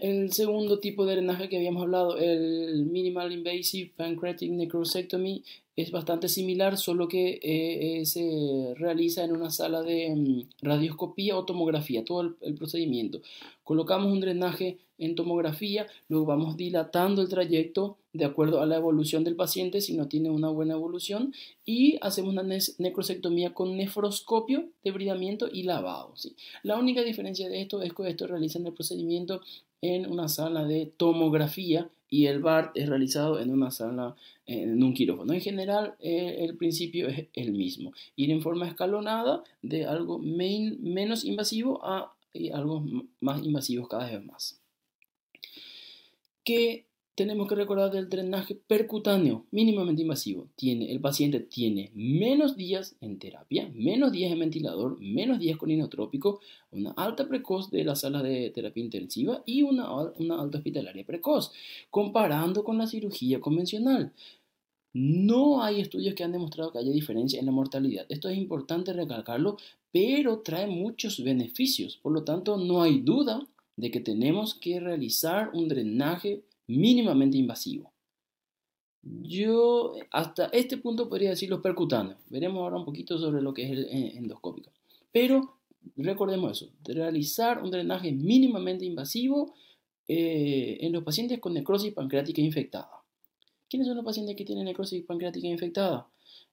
El 0.00 0.32
segundo 0.32 0.78
tipo 0.78 1.06
de 1.06 1.14
drenaje 1.14 1.48
que 1.48 1.56
habíamos 1.56 1.82
hablado, 1.82 2.16
el 2.16 2.86
Minimal 2.86 3.32
Invasive 3.32 3.92
Pancreatic 3.96 4.50
Necrosectomy, 4.50 5.42
es 5.78 5.92
bastante 5.92 6.28
similar, 6.28 6.76
solo 6.76 7.06
que 7.06 7.38
eh, 7.40 8.00
eh, 8.00 8.04
se 8.04 8.74
realiza 8.74 9.22
en 9.22 9.30
una 9.30 9.48
sala 9.48 9.82
de 9.82 10.12
mm, 10.12 10.48
radioscopía 10.60 11.36
o 11.36 11.44
tomografía, 11.44 12.04
todo 12.04 12.34
el, 12.40 12.54
procedimiento. 12.54 13.20
Colocamos 13.62 14.12
un 14.12 14.18
drenaje 14.18 14.78
en 14.98 15.14
tomografía, 15.14 15.86
luego 16.08 16.26
vamos 16.26 16.56
dilatando 16.56 17.22
el 17.22 17.28
trayecto 17.28 17.96
de 18.12 18.24
acuerdo 18.24 18.60
a 18.60 18.66
la 18.66 18.74
evolución 18.74 19.22
del 19.22 19.36
paciente, 19.36 19.80
si 19.80 19.96
no 19.96 20.08
tiene 20.08 20.30
una 20.30 20.48
buena 20.48 20.74
evolución, 20.74 21.32
y 21.64 21.96
hacemos 22.00 22.32
una 22.32 22.42
necrosectomía 22.42 23.54
con 23.54 23.76
nefroscopio, 23.76 24.70
debridamiento 24.82 25.48
y 25.52 25.62
lavado. 25.62 26.16
¿sí? 26.16 26.34
La 26.64 26.76
única 26.76 27.02
diferencia 27.02 27.48
de 27.48 27.60
esto 27.60 27.82
es 27.82 27.92
que 27.92 28.08
esto 28.08 28.26
realizan 28.26 28.66
el 28.66 28.72
procedimiento 28.72 29.42
en 29.80 30.10
una 30.10 30.28
sala 30.28 30.64
de 30.64 30.86
tomografía 30.86 31.90
y 32.10 32.26
el 32.26 32.40
BART 32.40 32.76
es 32.76 32.88
realizado 32.88 33.38
en 33.38 33.50
una 33.50 33.70
sala, 33.70 34.16
en 34.46 34.82
un 34.82 34.94
quirófano. 34.94 35.32
En 35.32 35.40
general, 35.40 35.94
eh, 36.00 36.38
el 36.40 36.56
principio 36.56 37.08
es 37.08 37.26
el 37.34 37.52
mismo. 37.52 37.92
Ir 38.16 38.30
en 38.30 38.40
forma 38.40 38.66
escalonada 38.66 39.44
de 39.62 39.84
algo 39.86 40.18
menos 40.18 41.24
invasivo 41.24 41.84
a 41.84 42.14
algo 42.52 42.84
más 43.20 43.44
invasivo 43.44 43.88
cada 43.88 44.10
vez 44.10 44.24
más. 44.24 44.60
¿Qué 46.44 46.87
tenemos 47.18 47.48
que 47.48 47.56
recordar 47.56 47.90
del 47.90 48.08
drenaje 48.08 48.54
percutáneo 48.54 49.44
mínimamente 49.50 50.02
invasivo. 50.02 50.46
Tiene, 50.54 50.92
el 50.92 51.00
paciente 51.00 51.40
tiene 51.40 51.90
menos 51.92 52.56
días 52.56 52.94
en 53.00 53.18
terapia, 53.18 53.68
menos 53.74 54.12
días 54.12 54.30
en 54.30 54.38
ventilador, 54.38 55.00
menos 55.00 55.40
días 55.40 55.58
con 55.58 55.68
inotrópico, 55.68 56.38
una 56.70 56.92
alta 56.92 57.26
precoz 57.26 57.72
de 57.72 57.82
la 57.82 57.96
sala 57.96 58.22
de 58.22 58.50
terapia 58.50 58.84
intensiva 58.84 59.42
y 59.44 59.62
una, 59.62 59.92
una 60.16 60.40
alta 60.40 60.58
hospitalaria 60.58 61.04
precoz, 61.04 61.50
comparando 61.90 62.62
con 62.62 62.78
la 62.78 62.86
cirugía 62.86 63.40
convencional. 63.40 64.12
No 64.92 65.60
hay 65.60 65.80
estudios 65.80 66.14
que 66.14 66.22
han 66.22 66.30
demostrado 66.30 66.70
que 66.70 66.78
haya 66.78 66.92
diferencia 66.92 67.40
en 67.40 67.46
la 67.46 67.52
mortalidad. 67.52 68.06
Esto 68.10 68.28
es 68.28 68.38
importante 68.38 68.92
recalcarlo, 68.92 69.56
pero 69.90 70.38
trae 70.38 70.68
muchos 70.68 71.20
beneficios. 71.24 71.96
Por 71.96 72.12
lo 72.12 72.22
tanto, 72.22 72.58
no 72.58 72.80
hay 72.80 73.00
duda 73.00 73.44
de 73.74 73.90
que 73.90 73.98
tenemos 73.98 74.54
que 74.54 74.78
realizar 74.78 75.50
un 75.52 75.66
drenaje 75.66 76.42
mínimamente 76.68 77.36
invasivo. 77.36 77.92
Yo 79.02 79.94
hasta 80.10 80.46
este 80.46 80.76
punto 80.76 81.08
podría 81.08 81.30
decir 81.30 81.48
los 81.48 81.60
percutáneos. 81.60 82.18
Veremos 82.28 82.60
ahora 82.60 82.76
un 82.76 82.84
poquito 82.84 83.18
sobre 83.18 83.42
lo 83.42 83.54
que 83.54 83.64
es 83.64 83.70
el 83.70 83.84
eh, 83.86 84.12
endoscópico. 84.16 84.70
Pero 85.12 85.58
recordemos 85.96 86.62
eso, 86.62 86.72
realizar 86.84 87.62
un 87.62 87.70
drenaje 87.70 88.12
mínimamente 88.12 88.84
invasivo 88.84 89.54
eh, 90.06 90.78
en 90.80 90.92
los 90.92 91.04
pacientes 91.04 91.38
con 91.38 91.54
necrosis 91.54 91.92
pancreática 91.92 92.40
infectada. 92.40 92.90
¿Quiénes 93.68 93.86
son 93.86 93.96
los 93.96 94.04
pacientes 94.04 94.36
que 94.36 94.44
tienen 94.44 94.64
necrosis 94.64 95.04
pancreática 95.04 95.46
infectada? 95.46 96.08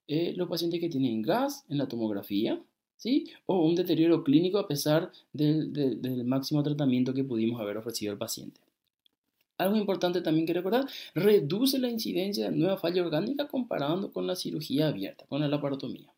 Eh, 0.07 0.33
los 0.35 0.47
pacientes 0.47 0.79
que 0.79 0.89
tienen 0.89 1.21
gas 1.21 1.65
en 1.69 1.77
la 1.77 1.87
tomografía, 1.87 2.61
¿sí? 2.97 3.31
O 3.47 3.65
un 3.65 3.75
deterioro 3.75 4.23
clínico 4.23 4.59
a 4.59 4.67
pesar 4.67 5.11
del, 5.33 5.73
del 5.73 6.23
máximo 6.25 6.61
tratamiento 6.61 7.13
que 7.13 7.23
pudimos 7.23 7.59
haber 7.59 7.77
ofrecido 7.77 8.11
al 8.11 8.17
paciente. 8.17 8.59
Algo 9.57 9.77
importante 9.77 10.21
también 10.21 10.45
que 10.45 10.53
recordar, 10.53 10.85
reduce 11.13 11.79
la 11.79 11.89
incidencia 11.89 12.49
de 12.49 12.57
nueva 12.57 12.77
falla 12.77 13.01
orgánica 13.03 13.47
comparando 13.47 14.11
con 14.11 14.27
la 14.27 14.35
cirugía 14.35 14.87
abierta, 14.87 15.25
con 15.27 15.39
la 15.41 15.47
laparotomía. 15.47 16.11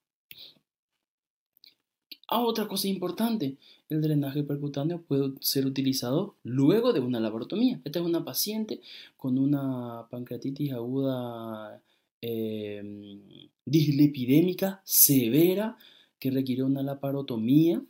Ah, 2.30 2.42
otra 2.42 2.68
cosa 2.68 2.88
importante, 2.90 3.56
el 3.90 4.02
drenaje 4.02 4.44
percutáneo 4.44 5.02
puede 5.02 5.32
ser 5.40 5.66
utilizado 5.66 6.36
luego 6.44 6.92
de 6.92 7.00
una 7.00 7.22
laparotomía. 7.22 7.80
Esta 7.86 8.00
es 8.00 8.06
una 8.06 8.26
paciente 8.26 8.82
con 9.16 9.38
una 9.38 10.08
pancreatitis 10.10 10.74
aguda 10.74 11.82
eh, 12.22 13.48
dislipidémica 13.66 14.82
severa 14.84 15.78
que 16.20 16.32
requiere 16.32 16.64
una 16.64 16.84
laparotomía 16.84 17.82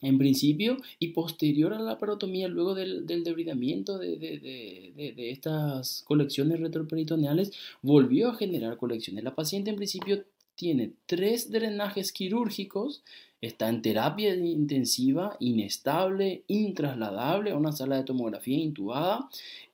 en 0.00 0.18
principio 0.18 0.76
y 0.98 1.08
posterior 1.08 1.72
a 1.72 1.78
la 1.78 1.92
laparotomía, 1.92 2.48
luego 2.48 2.74
del, 2.74 3.06
debridamiento 3.06 3.98
de, 3.98 4.16
de, 4.16 5.30
estas 5.30 6.02
colecciones 6.06 6.60
retroperitoneales, 6.60 7.52
volvió 7.82 8.30
a 8.30 8.34
generar 8.34 8.76
colecciones. 8.76 9.24
La 9.24 9.34
paciente 9.34 9.70
en 9.70 9.76
principio 9.76 10.24
tiene 10.54 10.92
tres 11.06 11.50
drenajes 11.50 12.12
quirúrgicos 12.12 13.02
Está 13.40 13.68
en 13.68 13.82
terapia 13.82 14.34
intensiva, 14.34 15.36
inestable, 15.38 16.42
intrasladable 16.48 17.52
a 17.52 17.56
una 17.56 17.70
sala 17.70 17.96
de 17.96 18.02
tomografía 18.02 18.58
intubada 18.58 19.28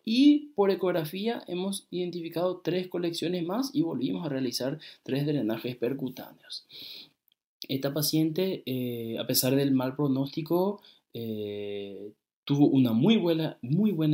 y 0.04 0.50
por 0.54 0.70
ecografía 0.70 1.42
hemos 1.46 1.86
identificado 1.90 2.58
tres 2.58 2.88
colecciones 2.88 3.42
más 3.42 3.70
y 3.72 3.80
volvimos 3.80 4.26
a 4.26 4.28
realizar 4.28 4.78
tres 5.02 5.24
drenajes 5.24 5.76
percutáneos. 5.76 6.66
Esta 7.68 7.94
paciente, 7.94 8.62
eh, 8.66 9.18
a 9.18 9.26
pesar 9.26 9.54
del 9.56 9.72
mal 9.72 9.96
pronóstico, 9.96 10.80
eh, 11.12 12.12
tuvo 12.44 12.66
una 12.66 12.92
muy 12.92 13.16
buena, 13.16 13.58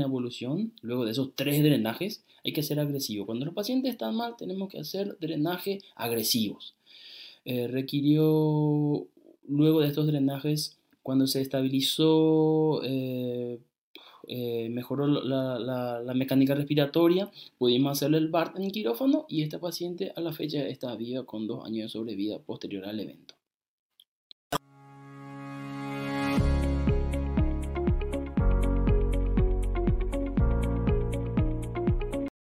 evolución. 0.03 0.73
Luego 0.83 1.05
de 1.05 1.13
esos 1.13 1.31
tres 1.35 1.63
drenajes, 1.63 2.25
hay 2.45 2.53
que 2.53 2.63
ser 2.63 2.81
agresivo. 2.81 3.27
Cuando 3.27 3.45
los 3.45 3.55
pacientes 3.55 3.93
están 3.93 4.15
mal, 4.15 4.37
tenemos 4.37 4.69
que 4.69 4.79
hacer 4.79 5.17
drenaje 5.21 5.81
agresivos. 5.97 6.75
Eh, 7.45 7.67
requirió 7.69 9.07
luego 9.49 9.81
de 9.81 9.89
estos 9.89 10.07
drenajes, 10.07 10.79
cuando 11.03 11.27
se 11.27 11.41
estabilizó, 11.41 12.83
mejoró 14.71 15.07
la, 15.07 16.13
mecánica 16.15 16.55
respiratoria, 16.55 17.31
pudimos 17.59 17.93
hacerle 17.93 18.19
el 18.19 18.29
BART 18.29 18.57
en 18.59 18.71
quirófano 18.71 19.27
y 19.29 19.43
esta 19.43 19.59
paciente 19.59 20.13
a 20.15 20.21
la 20.21 20.33
fecha 20.33 20.67
está 20.69 20.95
viva 20.95 21.25
con 21.25 21.47
dos 21.47 21.65
años 21.65 21.85
de 21.85 21.89
sobrevida 21.89 22.39
posterior 22.39 22.85
al 22.85 23.01
evento. 23.01 23.40